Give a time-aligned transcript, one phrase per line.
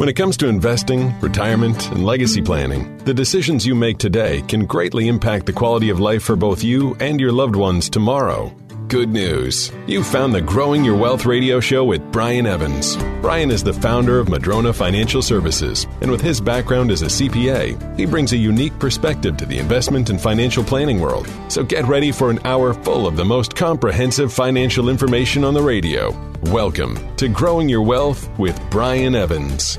[0.00, 4.64] When it comes to investing, retirement, and legacy planning, the decisions you make today can
[4.64, 8.48] greatly impact the quality of life for both you and your loved ones tomorrow.
[8.88, 9.70] Good news.
[9.86, 12.96] You found the Growing Your Wealth radio show with Brian Evans.
[13.20, 17.98] Brian is the founder of Madrona Financial Services, and with his background as a CPA,
[17.98, 21.28] he brings a unique perspective to the investment and financial planning world.
[21.48, 25.62] So get ready for an hour full of the most comprehensive financial information on the
[25.62, 26.10] radio.
[26.44, 29.78] Welcome to Growing Your Wealth with Brian Evans.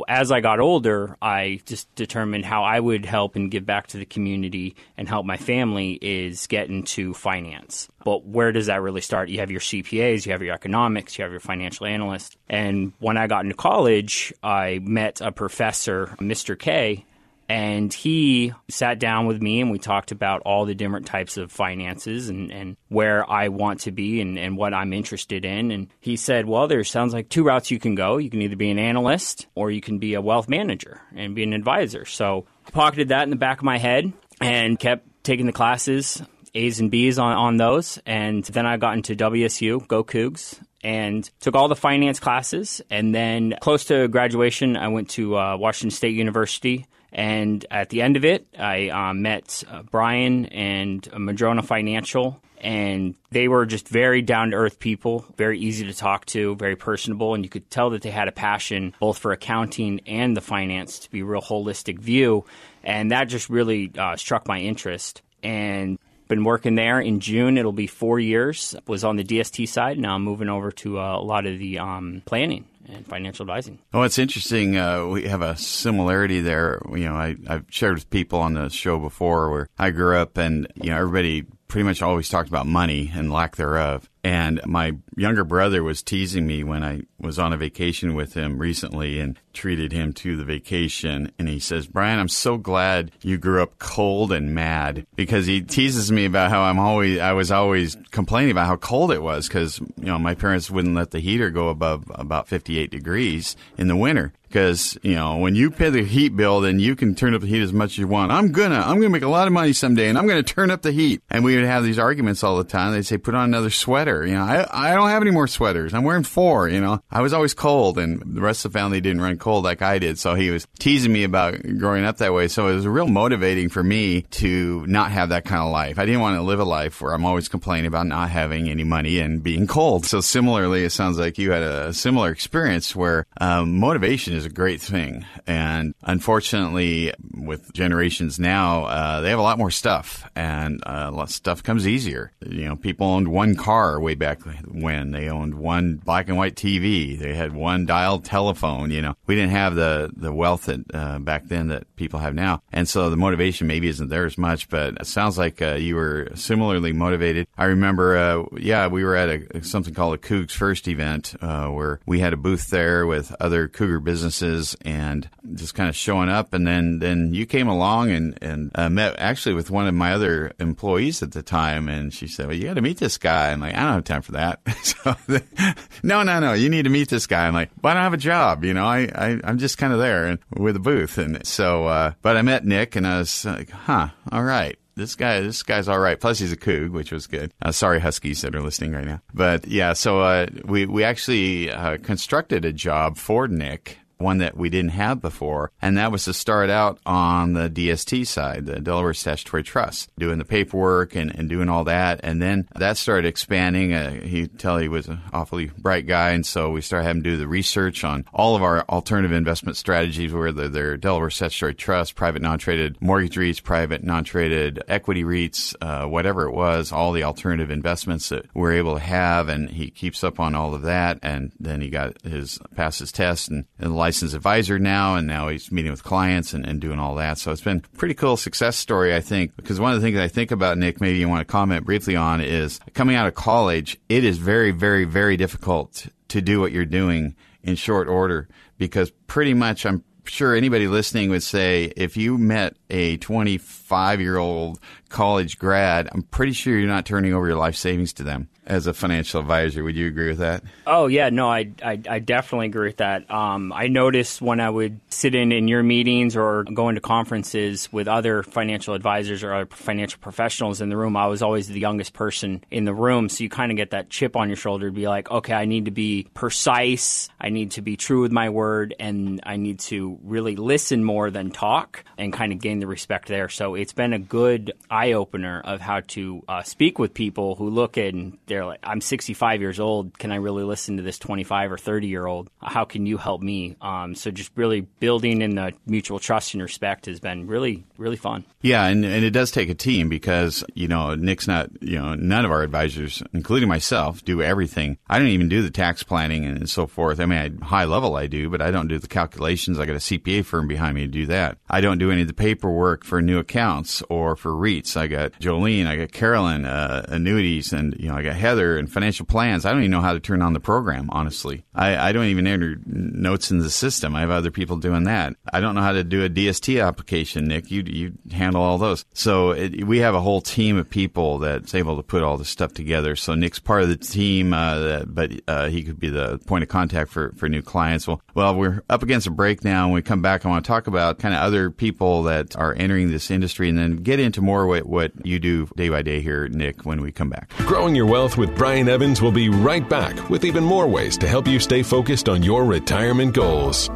[0.07, 3.97] as I got older, I just determined how I would help and give back to
[3.97, 7.87] the community and help my family is get into finance.
[8.03, 9.29] But where does that really start?
[9.29, 12.37] You have your CPAs, you have your economics, you have your financial analyst.
[12.49, 16.57] And when I got into college, I met a professor, Mr.
[16.57, 17.05] K,
[17.49, 21.51] and he sat down with me and we talked about all the different types of
[21.51, 25.71] finances and, and where I want to be and, and what I'm interested in.
[25.71, 28.17] And he said, Well, there sounds like two routes you can go.
[28.17, 31.43] You can either be an analyst or you can be a wealth manager and be
[31.43, 32.05] an advisor.
[32.05, 34.11] So I pocketed that in the back of my head
[34.41, 36.21] and kept taking the classes,
[36.53, 37.97] A's and B's on, on those.
[38.05, 42.81] And then I got into WSU, Go Cougs, and took all the finance classes.
[42.89, 48.01] And then close to graduation, I went to uh, Washington State University and at the
[48.01, 53.87] end of it, I uh, met uh, Brian and Madrona Financial, and they were just
[53.87, 57.69] very down to earth people, very easy to talk to, very personable, and you could
[57.69, 61.25] tell that they had a passion both for accounting and the finance to be a
[61.25, 62.45] real holistic view,
[62.83, 65.21] and that just really uh, struck my interest.
[65.43, 67.57] And been working there in June.
[67.57, 68.75] It'll be four years.
[68.87, 69.97] Was on the DST side.
[69.99, 73.79] Now I'm moving over to uh, a lot of the um, planning and financial advising.
[73.93, 74.77] Oh, it's interesting.
[74.77, 76.81] Uh, we have a similarity there.
[76.91, 80.37] You know, I, I've shared with people on the show before where I grew up
[80.37, 84.09] and, you know, everybody pretty much always talked about money and lack thereof.
[84.23, 88.57] And my younger brother was teasing me when I was on a vacation with him
[88.59, 91.31] recently and treated him to the vacation.
[91.39, 95.61] And he says, Brian, I'm so glad you grew up cold and mad because he
[95.61, 99.47] teases me about how I'm always, I was always complaining about how cold it was
[99.47, 103.87] because, you know, my parents wouldn't let the heater go above about 58 degrees in
[103.87, 107.33] the winter because you know when you pay the heat bill then you can turn
[107.33, 108.31] up the heat as much as you want.
[108.31, 110.81] I'm gonna i'm gonna make a lot of money someday and i'm gonna turn up
[110.81, 112.93] the heat and we would have these arguments all the time.
[112.93, 115.93] They'd say put on another sweater you know i, I don't have any more sweaters.
[115.93, 117.01] I'm wearing four you know.
[117.11, 119.99] I was always cold and the rest of the family didn't run cold like i
[119.99, 122.47] did so he was teasing me about growing up that way.
[122.47, 125.99] So it was real motivating for me to not have that kind of life.
[125.99, 128.83] I didn't want to live a life where i'm always complaining about not having any
[128.83, 130.05] money and being cold.
[130.05, 134.49] So similarly it sounds like you had a similar experience where um, motivation is a
[134.49, 135.25] great thing.
[135.45, 141.11] And unfortunately, with generations now, uh, they have a lot more stuff, and uh, a
[141.11, 142.31] lot of stuff comes easier.
[142.45, 146.55] You know, people owned one car way back when they owned one black and white
[146.55, 147.19] TV.
[147.19, 148.91] They had one dial telephone.
[148.91, 152.35] You know, we didn't have the the wealth that uh, back then that people have
[152.35, 154.69] now, and so the motivation maybe isn't there as much.
[154.69, 157.47] But it sounds like uh, you were similarly motivated.
[157.57, 161.67] I remember, uh, yeah, we were at a, something called a Cougs First event uh,
[161.67, 166.29] where we had a booth there with other Cougar businesses and just kind of showing
[166.29, 169.93] up, and then then you came along and and uh, met actually with one of
[169.93, 173.17] my other employees at the time, and she said, "Well, you got to meet this
[173.17, 175.15] guy." I'm like, "I don't have time for that." so,
[176.03, 177.47] no, no, no, you need to meet this guy.
[177.47, 178.85] I'm like, "Well, I don't have a job, you know.
[178.85, 182.37] I, I I'm just kind of there and with a booth." And so, uh, but
[182.37, 185.99] I met Nick, and I was like, "Huh, all right." this guy, this guy's all
[185.99, 186.19] right.
[186.19, 187.53] Plus, he's a Coug, which was good.
[187.61, 189.21] Uh, sorry, Huskies that are listening right now.
[189.31, 194.57] But yeah, so uh, we we actually uh, constructed a job for Nick one that
[194.57, 198.79] we didn't have before, and that was to start out on the DST side, the
[198.79, 202.19] Delaware Statutory Trust, doing the paperwork and, and doing all that.
[202.23, 203.93] And then that started expanding.
[203.93, 207.29] Uh, he tell he was an awfully bright guy, and so we started having to
[207.31, 212.15] do the research on all of our alternative investment strategies, whether they're Delaware Statutory Trust,
[212.15, 217.71] private non-traded mortgage REITs, private non-traded equity REITs, uh, whatever it was, all the alternative
[217.71, 221.19] investments that we're able to have, and he keeps up on all of that.
[221.21, 225.49] And then he got his passed his test and, and licensed advisor now, and now
[225.49, 227.37] he's meeting with clients and, and doing all that.
[227.37, 230.17] So it's been a pretty cool success story, I think, because one of the things
[230.17, 233.35] I think about, Nick, maybe you want to comment briefly on is coming out of
[233.35, 238.47] college, it is very, very, very difficult to do what you're doing in short order
[238.77, 244.37] because pretty much I'm sure anybody listening would say if you met a 25 year
[244.37, 248.47] old college grad, I'm pretty sure you're not turning over your life savings to them
[248.67, 249.83] as a financial advisor.
[249.83, 250.63] Would you agree with that?
[250.85, 253.29] Oh yeah, no, I I, I definitely agree with that.
[253.31, 257.91] Um, I noticed when I would sit in in your meetings or go into conferences
[257.91, 261.79] with other financial advisors or other financial professionals in the room, I was always the
[261.79, 263.29] youngest person in the room.
[263.29, 265.65] So you kind of get that chip on your shoulder to be like, okay, I
[265.65, 269.79] need to be precise, I need to be true with my word, and I need
[269.79, 273.49] to really listen more than talk and kind of gain the respect there.
[273.49, 277.69] So it's been a good eye opener of how to uh, speak with people who
[277.69, 280.17] look and they're like, I'm 65 years old.
[280.17, 282.49] Can I really listen to this 25 or 30 year old?
[282.59, 283.75] How can you help me?
[283.81, 288.15] Um, so just really building in the mutual trust and respect has been really, really
[288.15, 288.45] fun.
[288.61, 292.15] Yeah, and, and it does take a team because, you know, Nick's not, you know,
[292.15, 294.97] none of our advisors, including myself, do everything.
[295.07, 297.19] I don't even do the tax planning and so forth.
[297.19, 299.79] I mean, high level I do, but I don't do the calculations.
[299.79, 301.59] I got a CPA firm behind me to do that.
[301.69, 304.97] I don't do any of the paperwork for new accounts or for REITs.
[304.97, 308.89] I got Jolene, I got Carolyn, uh, annuities, and, you know, I got Heather and
[308.89, 309.65] financial plans.
[309.65, 311.65] I don't even know how to turn on the program, honestly.
[311.75, 314.15] I, I don't even enter notes in the system.
[314.15, 315.33] I have other people doing that.
[315.51, 317.69] I don't know how to do a DST application, Nick.
[317.69, 319.03] You, you handle all those.
[319.13, 322.47] So it, we have a whole team of people that's able to put all this
[322.47, 323.17] stuff together.
[323.17, 326.69] So Nick's part of the team, uh, but uh, he could be the point of
[326.69, 328.07] contact for, for new clients.
[328.07, 329.87] Well, well, we're up against a break now.
[329.87, 332.73] When we come back, I want to talk about kind of other people that are
[332.77, 336.21] entering this industry and then get into more what, what you do day by day
[336.21, 337.49] here, Nick, when we come back.
[337.65, 341.27] Growing your wealth with Brian Evans will be right back with even more ways to
[341.27, 343.89] help you stay focused on your retirement goals.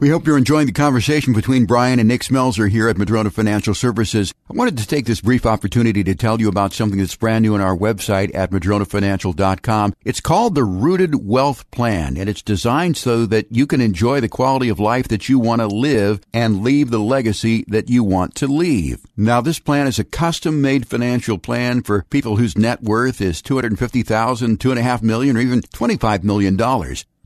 [0.00, 3.74] We hope you're enjoying the conversation between Brian and Nick Smelzer here at Madrona Financial
[3.74, 4.32] Services.
[4.48, 7.54] I wanted to take this brief opportunity to tell you about something that's brand new
[7.54, 9.94] on our website at madronafinancial.com.
[10.04, 14.28] It's called the Rooted Wealth Plan, and it's designed so that you can enjoy the
[14.28, 18.36] quality of life that you want to live and leave the legacy that you want
[18.36, 19.04] to leave.
[19.16, 24.58] Now, this plan is a custom-made financial plan for people whose net worth is $250,000,
[24.58, 26.56] $2.5 million, or even $25 million.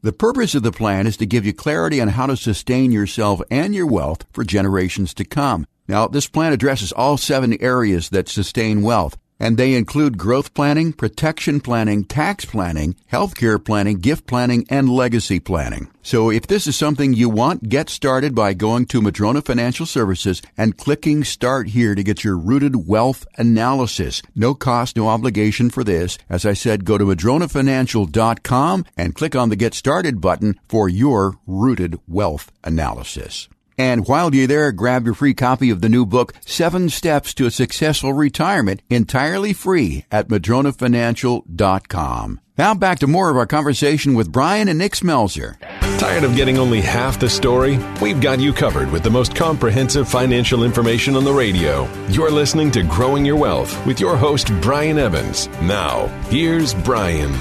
[0.04, 3.40] The purpose of the plan is to give you clarity on how to sustain yourself
[3.52, 5.64] and your wealth for generations to come.
[5.86, 10.92] Now, this plan addresses all seven areas that sustain wealth and they include growth planning,
[10.92, 15.90] protection planning, tax planning, healthcare planning, gift planning, and legacy planning.
[16.00, 20.42] So if this is something you want, get started by going to Madrona Financial Services
[20.56, 24.22] and clicking Start Here to get your rooted wealth analysis.
[24.36, 26.18] No cost, no obligation for this.
[26.30, 31.34] As I said, go to madronafinancial.com and click on the Get Started button for your
[31.48, 33.48] rooted wealth analysis.
[33.78, 37.46] And while you're there, grab your free copy of the new book, Seven Steps to
[37.46, 42.40] a Successful Retirement, entirely free at madronafinancial.com.
[42.58, 45.58] Now back to more of our conversation with Brian and Nick Smelzer.
[45.98, 47.78] Tired of getting only half the story?
[48.02, 51.88] We've got you covered with the most comprehensive financial information on the radio.
[52.08, 55.48] You're listening to Growing Your Wealth with your host, Brian Evans.
[55.62, 57.32] Now, here's Brian.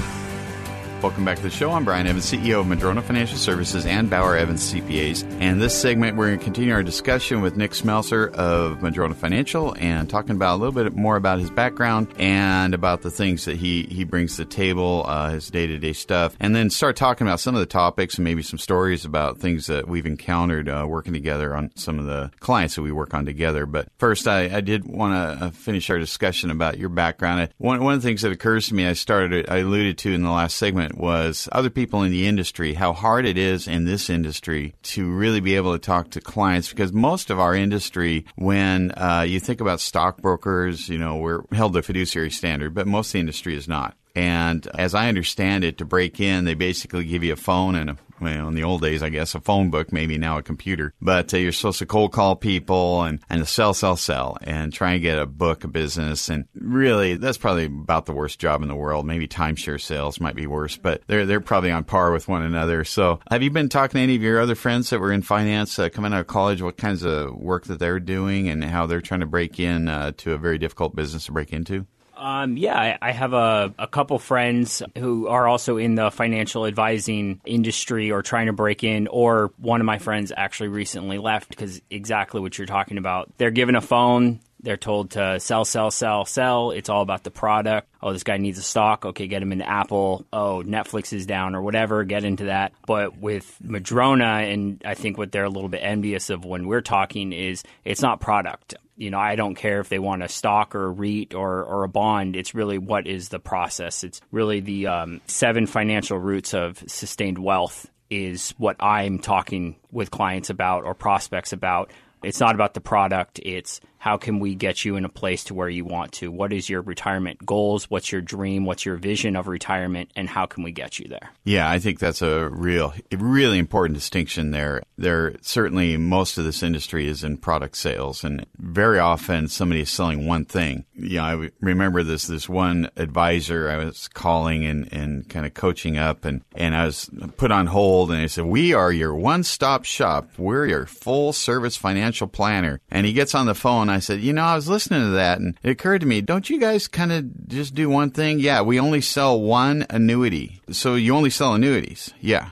[1.02, 1.72] Welcome back to the show.
[1.72, 5.24] I'm Brian Evans, CEO of Madrona Financial Services and Bauer Evans CPAs.
[5.40, 9.74] And this segment, we're going to continue our discussion with Nick Smelser of Madrona Financial
[9.80, 13.56] and talking about a little bit more about his background and about the things that
[13.56, 16.94] he, he brings to the table, uh, his day to day stuff, and then start
[16.94, 20.68] talking about some of the topics and maybe some stories about things that we've encountered
[20.68, 23.66] uh, working together on some of the clients that we work on together.
[23.66, 27.48] But first, I, I did want to uh, finish our discussion about your background.
[27.58, 30.22] One, one of the things that occurs to me, I started, I alluded to in
[30.22, 34.10] the last segment was other people in the industry, how hard it is in this
[34.10, 38.92] industry to really be able to talk to clients because most of our industry, when
[38.92, 43.12] uh, you think about stockbrokers, you know, we're held to fiduciary standard, but most of
[43.14, 43.96] the industry is not.
[44.14, 47.90] And as I understand it, to break in, they basically give you a phone and
[47.90, 50.94] a well, in the old days, I guess a phone book, maybe now a computer.
[51.00, 54.92] But uh, you're supposed to cold call people and, and sell, sell, sell and try
[54.92, 56.28] and get a book, a business.
[56.28, 59.06] And really, that's probably about the worst job in the world.
[59.06, 62.84] Maybe timeshare sales might be worse, but they're, they're probably on par with one another.
[62.84, 65.78] So have you been talking to any of your other friends that were in finance
[65.78, 69.00] uh, coming out of college, what kinds of work that they're doing and how they're
[69.00, 71.86] trying to break in uh, to a very difficult business to break into?
[72.22, 76.66] Um, yeah, I, I have a, a couple friends who are also in the financial
[76.66, 81.48] advising industry or trying to break in, or one of my friends actually recently left
[81.48, 83.28] because exactly what you're talking about.
[83.38, 86.70] They're given a phone, they're told to sell, sell, sell, sell.
[86.70, 87.88] It's all about the product.
[88.02, 89.04] Oh, this guy needs a stock.
[89.04, 90.24] Okay, get him into Apple.
[90.32, 92.04] Oh, Netflix is down or whatever.
[92.04, 92.72] Get into that.
[92.86, 96.80] But with Madrona, and I think what they're a little bit envious of when we're
[96.80, 100.74] talking is it's not product you know, I don't care if they want a stock
[100.74, 102.36] or a REIT or, or a bond.
[102.36, 104.04] It's really what is the process.
[104.04, 110.10] It's really the um, seven financial roots of sustained wealth is what I'm talking with
[110.10, 111.90] clients about or prospects about.
[112.22, 113.40] It's not about the product.
[113.42, 116.28] It's how can we get you in a place to where you want to?
[116.28, 117.88] What is your retirement goals?
[117.88, 118.64] What's your dream?
[118.64, 120.10] What's your vision of retirement?
[120.16, 121.30] And how can we get you there?
[121.44, 124.82] Yeah, I think that's a real, really important distinction there.
[124.98, 129.90] There certainly most of this industry is in product sales, and very often somebody is
[129.90, 130.84] selling one thing.
[130.94, 135.54] You know, I remember this this one advisor I was calling and, and kind of
[135.54, 139.14] coaching up, and and I was put on hold, and I said, "We are your
[139.14, 140.28] one stop shop.
[140.38, 144.32] We're your full service financial planner." And he gets on the phone I said, you
[144.32, 147.12] know, I was listening to that and it occurred to me, don't you guys kind
[147.12, 148.40] of just do one thing?
[148.40, 150.60] Yeah, we only sell one annuity.
[150.70, 152.12] So you only sell annuities.
[152.20, 152.50] Yeah.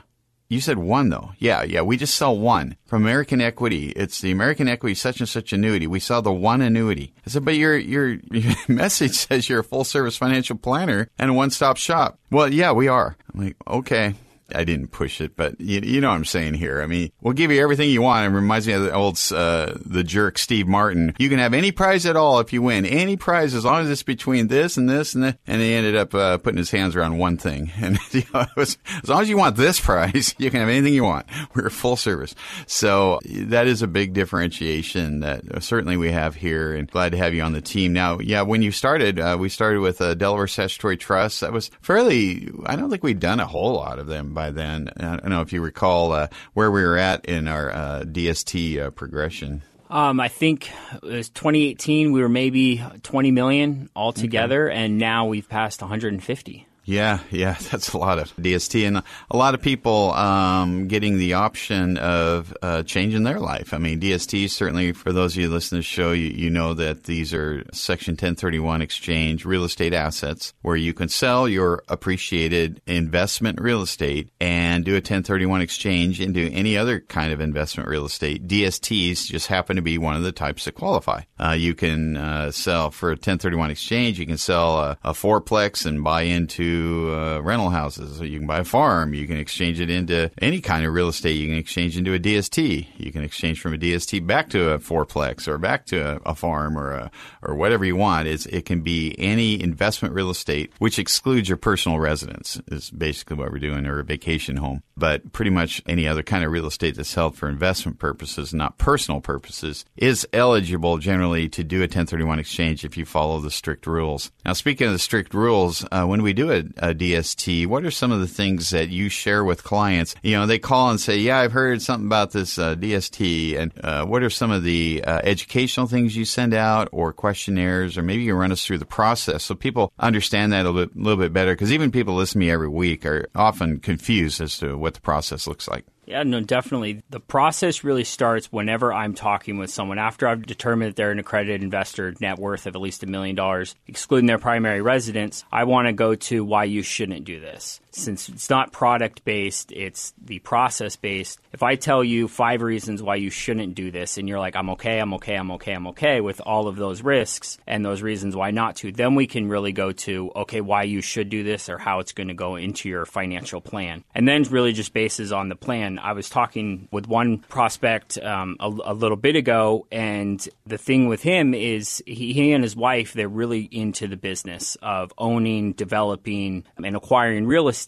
[0.51, 1.31] You said one though.
[1.37, 1.81] Yeah, yeah.
[1.81, 3.91] We just sell one from American Equity.
[3.95, 5.87] It's the American Equity such and such annuity.
[5.87, 7.13] We sell the one annuity.
[7.25, 11.31] I said, but your your, your message says you're a full service financial planner and
[11.31, 12.19] a one stop shop.
[12.31, 13.15] Well, yeah, we are.
[13.33, 14.15] I'm like, okay.
[14.55, 16.81] I didn't push it, but you, you, know what I'm saying here.
[16.81, 18.25] I mean, we'll give you everything you want.
[18.25, 21.13] It reminds me of the old, uh, the jerk Steve Martin.
[21.17, 22.85] You can have any prize at all if you win.
[22.85, 25.39] Any prize as long as it's between this and this and that.
[25.47, 27.71] And he ended up uh, putting his hands around one thing.
[27.81, 30.93] And you know, was, as long as you want this prize, you can have anything
[30.93, 31.25] you want.
[31.55, 32.35] We're full service.
[32.67, 36.75] So that is a big differentiation that certainly we have here.
[36.75, 37.91] And glad to have you on the team.
[37.91, 41.41] Now, yeah, when you started, uh, we started with a Delaware Statutory Trust.
[41.41, 42.49] That was fairly.
[42.65, 44.89] I don't think we'd done a whole lot of them by then.
[44.97, 48.79] I don't know if you recall uh, where we were at in our uh, DST
[48.81, 49.61] uh, progression.
[49.87, 52.11] Um, I think it was 2018.
[52.11, 54.79] We were maybe 20 million altogether, okay.
[54.79, 56.65] and now we've passed 150.
[56.91, 61.35] Yeah, yeah, that's a lot of DST and a lot of people um, getting the
[61.35, 63.73] option of uh, changing their life.
[63.73, 66.73] I mean, DST certainly for those of you listening to the show, you, you know
[66.73, 72.81] that these are Section 1031 exchange real estate assets where you can sell your appreciated
[72.85, 78.05] investment real estate and do a 1031 exchange into any other kind of investment real
[78.05, 78.45] estate.
[78.47, 81.21] DSTs just happen to be one of the types that qualify.
[81.39, 84.19] Uh, you can uh, sell for a 1031 exchange.
[84.19, 86.80] You can sell a, a fourplex and buy into
[87.13, 88.19] uh, rental houses.
[88.19, 89.13] You can buy a farm.
[89.13, 91.33] You can exchange it into any kind of real estate.
[91.33, 92.87] You can exchange into a DST.
[92.97, 96.35] You can exchange from a DST back to a fourplex or back to a, a
[96.35, 98.27] farm or a, or whatever you want.
[98.27, 102.61] It's, it can be any investment real estate, which excludes your personal residence.
[102.67, 104.83] Is basically what we're doing, or a vacation home.
[104.95, 108.77] But pretty much any other kind of real estate that's held for investment purposes, not
[108.77, 113.87] personal purposes, is eligible generally to do a 1031 exchange if you follow the strict
[113.87, 114.31] rules.
[114.45, 117.91] Now, speaking of the strict rules, uh, when we do it a, DST, what are
[117.91, 120.15] some of the things that you share with clients?
[120.21, 123.71] You know, they call and say, "Yeah, I've heard something about this uh, DST," and
[123.83, 128.03] uh, what are some of the uh, educational things you send out, or questionnaires, or
[128.03, 131.21] maybe you run us through the process so people understand that a little bit, little
[131.21, 131.53] bit better?
[131.53, 135.01] Because even people listen to me every week are often confused as to what the
[135.01, 135.85] process looks like.
[136.11, 137.03] Yeah, no, definitely.
[137.09, 141.19] The process really starts whenever I'm talking with someone after I've determined that they're an
[141.19, 145.45] accredited investor, net worth of at least a million dollars, excluding their primary residence.
[145.53, 147.79] I want to go to why you shouldn't do this.
[147.91, 151.39] Since it's not product based, it's the process based.
[151.53, 154.69] If I tell you five reasons why you shouldn't do this and you're like, I'm
[154.71, 158.35] okay, I'm okay, I'm okay, I'm okay with all of those risks and those reasons
[158.35, 161.69] why not to, then we can really go to, okay, why you should do this
[161.69, 164.03] or how it's going to go into your financial plan.
[164.13, 165.99] And then really just bases on the plan.
[165.99, 171.07] I was talking with one prospect um, a, a little bit ago, and the thing
[171.07, 175.73] with him is he, he and his wife, they're really into the business of owning,
[175.73, 177.80] developing, and acquiring real estate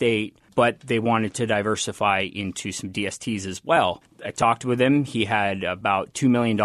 [0.55, 4.01] but they wanted to diversify into some DSTs as well.
[4.23, 5.03] I talked with him.
[5.03, 6.57] He had about $2 million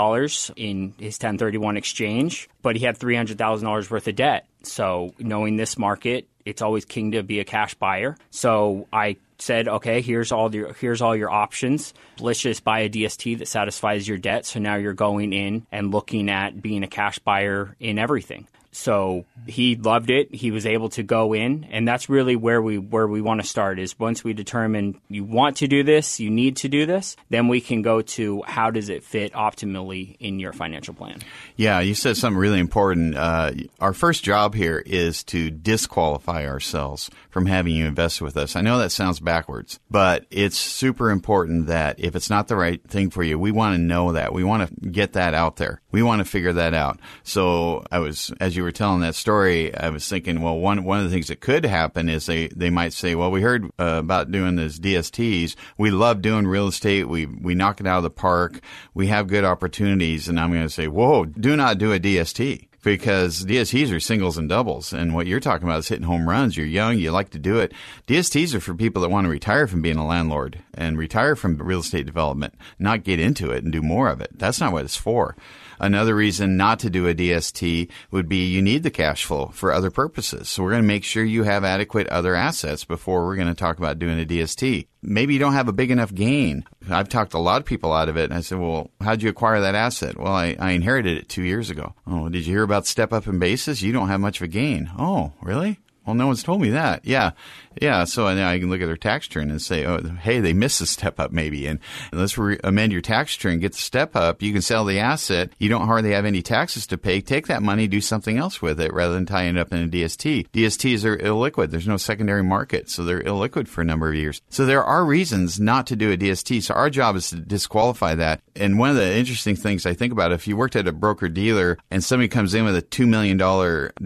[0.56, 4.46] in his 1031 exchange, but he had $300,000 worth of debt.
[4.62, 8.16] So, knowing this market, it's always king to be a cash buyer.
[8.30, 11.94] So, I said, okay, here's all your here's all your options.
[12.20, 14.46] Let's just buy a DST that satisfies your debt.
[14.46, 18.46] So now you're going in and looking at being a cash buyer in everything.
[18.78, 20.32] So he loved it.
[20.32, 23.46] He was able to go in, and that's really where we where we want to
[23.46, 23.80] start.
[23.80, 27.48] Is once we determine you want to do this, you need to do this, then
[27.48, 31.18] we can go to how does it fit optimally in your financial plan.
[31.56, 33.16] Yeah, you said something really important.
[33.16, 38.54] Uh, our first job here is to disqualify ourselves from having you invest with us.
[38.54, 42.80] I know that sounds backwards, but it's super important that if it's not the right
[42.88, 44.32] thing for you, we want to know that.
[44.32, 45.80] We want to get that out there.
[45.90, 47.00] We want to figure that out.
[47.24, 50.98] So I was, as you were telling that story, I was thinking, well, one one
[50.98, 53.98] of the things that could happen is they they might say, well, we heard uh,
[53.98, 55.54] about doing this DSTs.
[55.76, 57.08] We love doing real estate.
[57.08, 58.60] We we knock it out of the park.
[58.94, 62.68] We have good opportunities, and I'm going to say, whoa, do not do a DST
[62.82, 64.92] because DSTs are singles and doubles.
[64.92, 66.56] And what you're talking about is hitting home runs.
[66.56, 67.72] You're young, you like to do it.
[68.06, 71.56] DSTs are for people that want to retire from being a landlord and retire from
[71.58, 74.30] real estate development, not get into it and do more of it.
[74.34, 75.36] That's not what it's for.
[75.80, 79.72] Another reason not to do a DST would be you need the cash flow for
[79.72, 80.48] other purposes.
[80.48, 83.54] So we're going to make sure you have adequate other assets before we're going to
[83.54, 84.86] talk about doing a DST.
[85.02, 86.64] Maybe you don't have a big enough gain.
[86.90, 89.22] I've talked to a lot of people out of it, and I said, "Well, how'd
[89.22, 91.94] you acquire that asset?" Well, I, I inherited it two years ago.
[92.06, 93.82] Oh, did you hear about step up in basis?
[93.82, 94.90] You don't have much of a gain.
[94.98, 95.78] Oh, really?
[96.08, 97.04] Well, no one's told me that.
[97.04, 97.32] Yeah.
[97.80, 98.04] Yeah.
[98.04, 100.86] So I can look at their tax return and say, oh, hey, they missed a
[100.86, 101.66] step up maybe.
[101.66, 101.78] And
[102.12, 104.42] let's re- amend your tax return, get the step up.
[104.42, 105.52] You can sell the asset.
[105.58, 107.20] You don't hardly have any taxes to pay.
[107.20, 109.88] Take that money, do something else with it rather than tying it up in a
[109.88, 110.48] DST.
[110.50, 111.70] DSTs are illiquid.
[111.70, 112.90] There's no secondary market.
[112.90, 114.40] So they're illiquid for a number of years.
[114.50, 116.62] So there are reasons not to do a DST.
[116.62, 118.40] So our job is to disqualify that.
[118.56, 121.28] And one of the interesting things I think about, if you worked at a broker
[121.28, 123.38] dealer and somebody comes in with a $2 million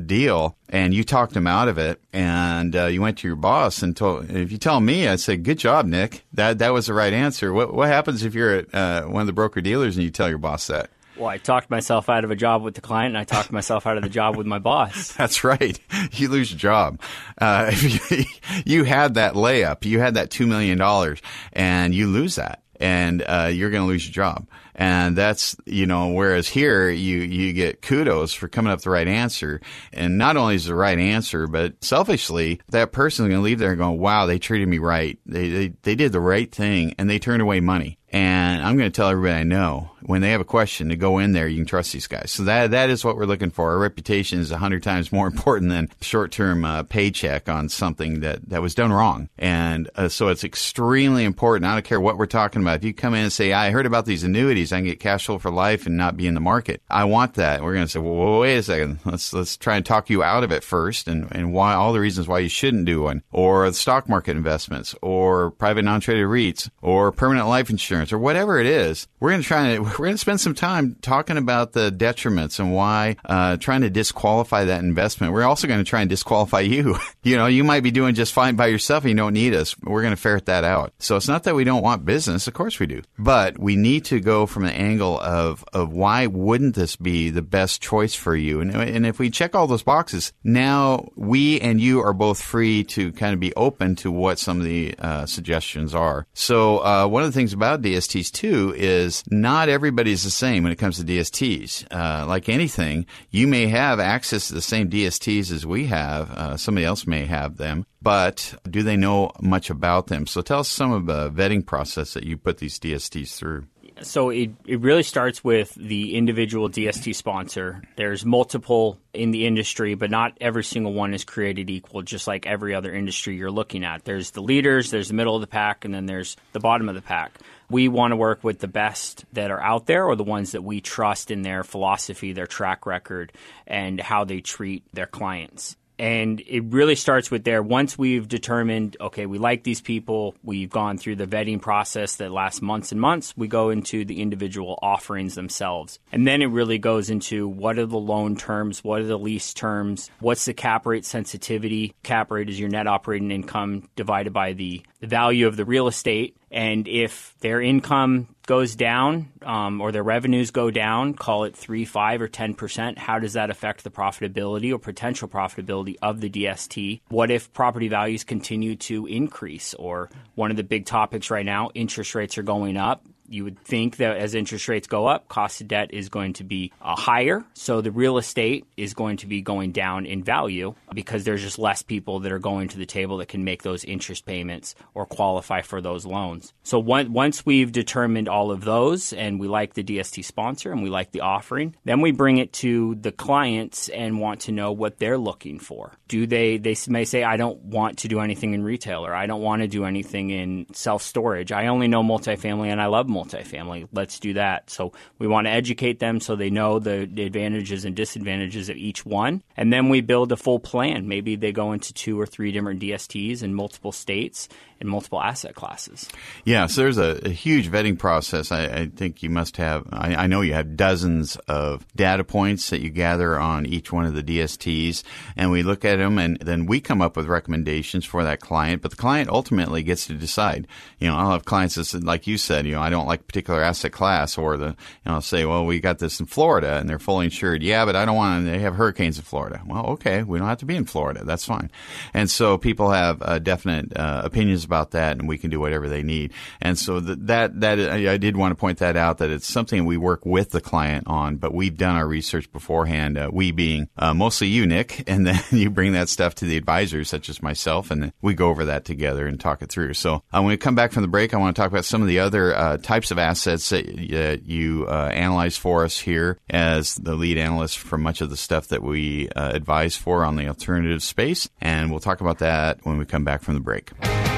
[0.07, 3.62] deal, and you talked them out of it and uh, you went to your boss
[3.83, 6.95] and told if you tell me i'd say good job nick that that was the
[6.95, 10.05] right answer what what happens if you're at uh, one of the broker dealers and
[10.05, 12.81] you tell your boss that well, I talked myself out of a job with the
[12.81, 15.13] client, and I talked myself out of the job with my boss.
[15.17, 15.79] That's right.
[16.13, 17.01] You lose your job.
[17.39, 17.71] Uh,
[18.11, 18.25] you,
[18.65, 19.85] you had that layup.
[19.85, 21.21] You had that two million dollars,
[21.53, 24.47] and you lose that, and uh, you're going to lose your job.
[24.75, 28.91] And that's, you know, whereas here you, you get kudos for coming up with the
[28.91, 29.61] right answer.
[29.93, 33.59] And not only is the right answer, but selfishly, that person is going to leave
[33.59, 35.19] there going, wow, they treated me right.
[35.27, 37.99] They, they, they did the right thing and they turned away money.
[38.13, 41.19] And I'm going to tell everybody I know when they have a question to go
[41.19, 42.31] in there, you can trust these guys.
[42.31, 43.71] So that that is what we're looking for.
[43.71, 48.49] Our reputation is hundred times more important than short term uh, paycheck on something that
[48.51, 49.29] that was done wrong.
[49.39, 51.65] And uh, so it's extremely important.
[51.65, 52.77] I don't care what we're talking about.
[52.77, 55.27] If you come in and say, "I heard about these annuities, I can get cash
[55.27, 57.63] flow for life and not be in the market," I want that.
[57.63, 59.01] We're going to say, "Well, wait a second.
[59.05, 62.01] Let's let's try and talk you out of it first, and and why all the
[62.01, 66.69] reasons why you shouldn't do one, or stock market investments, or private non traded REITs,
[66.83, 69.97] or permanent life insurance." Insurance or whatever it is, we're going to try to we're
[69.97, 74.65] going to spend some time talking about the detriments and why uh, trying to disqualify
[74.65, 75.33] that investment.
[75.33, 76.97] We're also going to try and disqualify you.
[77.23, 79.77] you know, you might be doing just fine by yourself and you don't need us.
[79.79, 80.93] We're going to ferret that out.
[80.99, 84.05] So it's not that we don't want business, of course we do, but we need
[84.07, 88.35] to go from an angle of of why wouldn't this be the best choice for
[88.37, 88.61] you?
[88.61, 92.85] And and if we check all those boxes, now we and you are both free
[92.85, 96.27] to kind of be open to what some of the uh, suggestions are.
[96.35, 100.73] So uh, one of the things about DSTs too is not everybody's the same when
[100.73, 101.87] it comes to DSTs.
[101.91, 106.31] Uh, like anything, you may have access to the same DSTs as we have.
[106.31, 110.27] Uh, somebody else may have them, but do they know much about them?
[110.27, 113.67] So tell us some of the vetting process that you put these DSTs through.
[114.01, 117.83] So it, it really starts with the individual DST sponsor.
[117.97, 122.47] There's multiple in the industry, but not every single one is created equal, just like
[122.47, 124.05] every other industry you're looking at.
[124.05, 126.95] There's the leaders, there's the middle of the pack, and then there's the bottom of
[126.95, 127.39] the pack.
[127.73, 130.63] We want to work with the best that are out there or the ones that
[130.63, 133.33] we trust in their philosophy, their track record,
[133.67, 137.63] and how they treat their clients And it really starts with there.
[137.63, 142.33] Once we've determined, okay, we like these people, we've gone through the vetting process that
[142.33, 146.01] lasts months and months, we go into the individual offerings themselves.
[146.11, 149.55] And then it really goes into what are the loan terms, what are the lease
[149.55, 151.95] terms, what's the cap rate sensitivity.
[152.03, 156.37] Cap rate is your net operating income divided by the, value of the real estate.
[156.53, 161.87] And if their income goes down um, or their revenues go down, call it 3,
[161.87, 167.01] 5, or 10%, how does that affect the profitability or potential profitability of the DST?
[167.09, 169.73] What if property values continue to increase?
[169.75, 173.59] Or one of the big topics right now, interest rates are going up you would
[173.61, 176.95] think that as interest rates go up, cost of debt is going to be uh,
[176.95, 177.45] higher.
[177.55, 181.59] So the real estate is going to be going down in value because there's just
[181.59, 185.07] less people that are going to the table that can make those interest payments or
[185.07, 186.53] qualify for those loans.
[186.63, 190.83] So one, once we've determined all of those and we like the DST sponsor and
[190.83, 194.73] we like the offering, then we bring it to the clients and want to know
[194.73, 195.93] what they're looking for.
[196.09, 199.27] Do they, they may say, I don't want to do anything in retail or I
[199.27, 201.53] don't want to do anything in self storage.
[201.53, 203.89] I only know multifamily and I love multifamily multifamily.
[203.93, 204.71] Let's do that.
[204.71, 208.77] So we want to educate them so they know the, the advantages and disadvantages of
[208.77, 209.43] each one.
[209.57, 211.09] And then we build a full plan.
[211.09, 214.49] Maybe they go into two or three different DSTs in multiple states
[214.83, 216.09] in multiple asset classes.
[216.45, 218.51] Yeah, so there's a, a huge vetting process.
[218.51, 222.69] I, I, think you must have, I, I, know you have dozens of data points
[222.71, 225.05] that you gather on each one of the DSTs,
[225.37, 228.83] and we look at them, and then we come up with recommendations for that client,
[228.83, 230.67] but the client ultimately gets to decide.
[230.99, 233.25] You know, I'll have clients that, like you said, you know, I don't like a
[233.25, 236.89] particular asset class, or the, you know, say, well, we got this in Florida, and
[236.89, 237.63] they're fully insured.
[237.63, 239.63] Yeah, but I don't want to, they have hurricanes in Florida.
[239.67, 241.25] Well, okay, we don't have to be in Florida.
[241.25, 241.71] That's fine.
[242.15, 245.89] And so people have uh, definite uh, opinions about that, and we can do whatever
[245.89, 246.33] they need.
[246.61, 249.85] And so that that, that I did want to point that out that it's something
[249.85, 253.19] we work with the client on, but we've done our research beforehand.
[253.19, 256.57] Uh, we being uh, mostly you, Nick, and then you bring that stuff to the
[256.57, 259.95] advisors, such as myself, and we go over that together and talk it through.
[259.95, 262.03] So uh, when we come back from the break, I want to talk about some
[262.03, 266.95] of the other uh, types of assets that you uh, analyze for us here as
[266.95, 270.47] the lead analyst for much of the stuff that we uh, advise for on the
[270.47, 273.91] alternative space, and we'll talk about that when we come back from the break.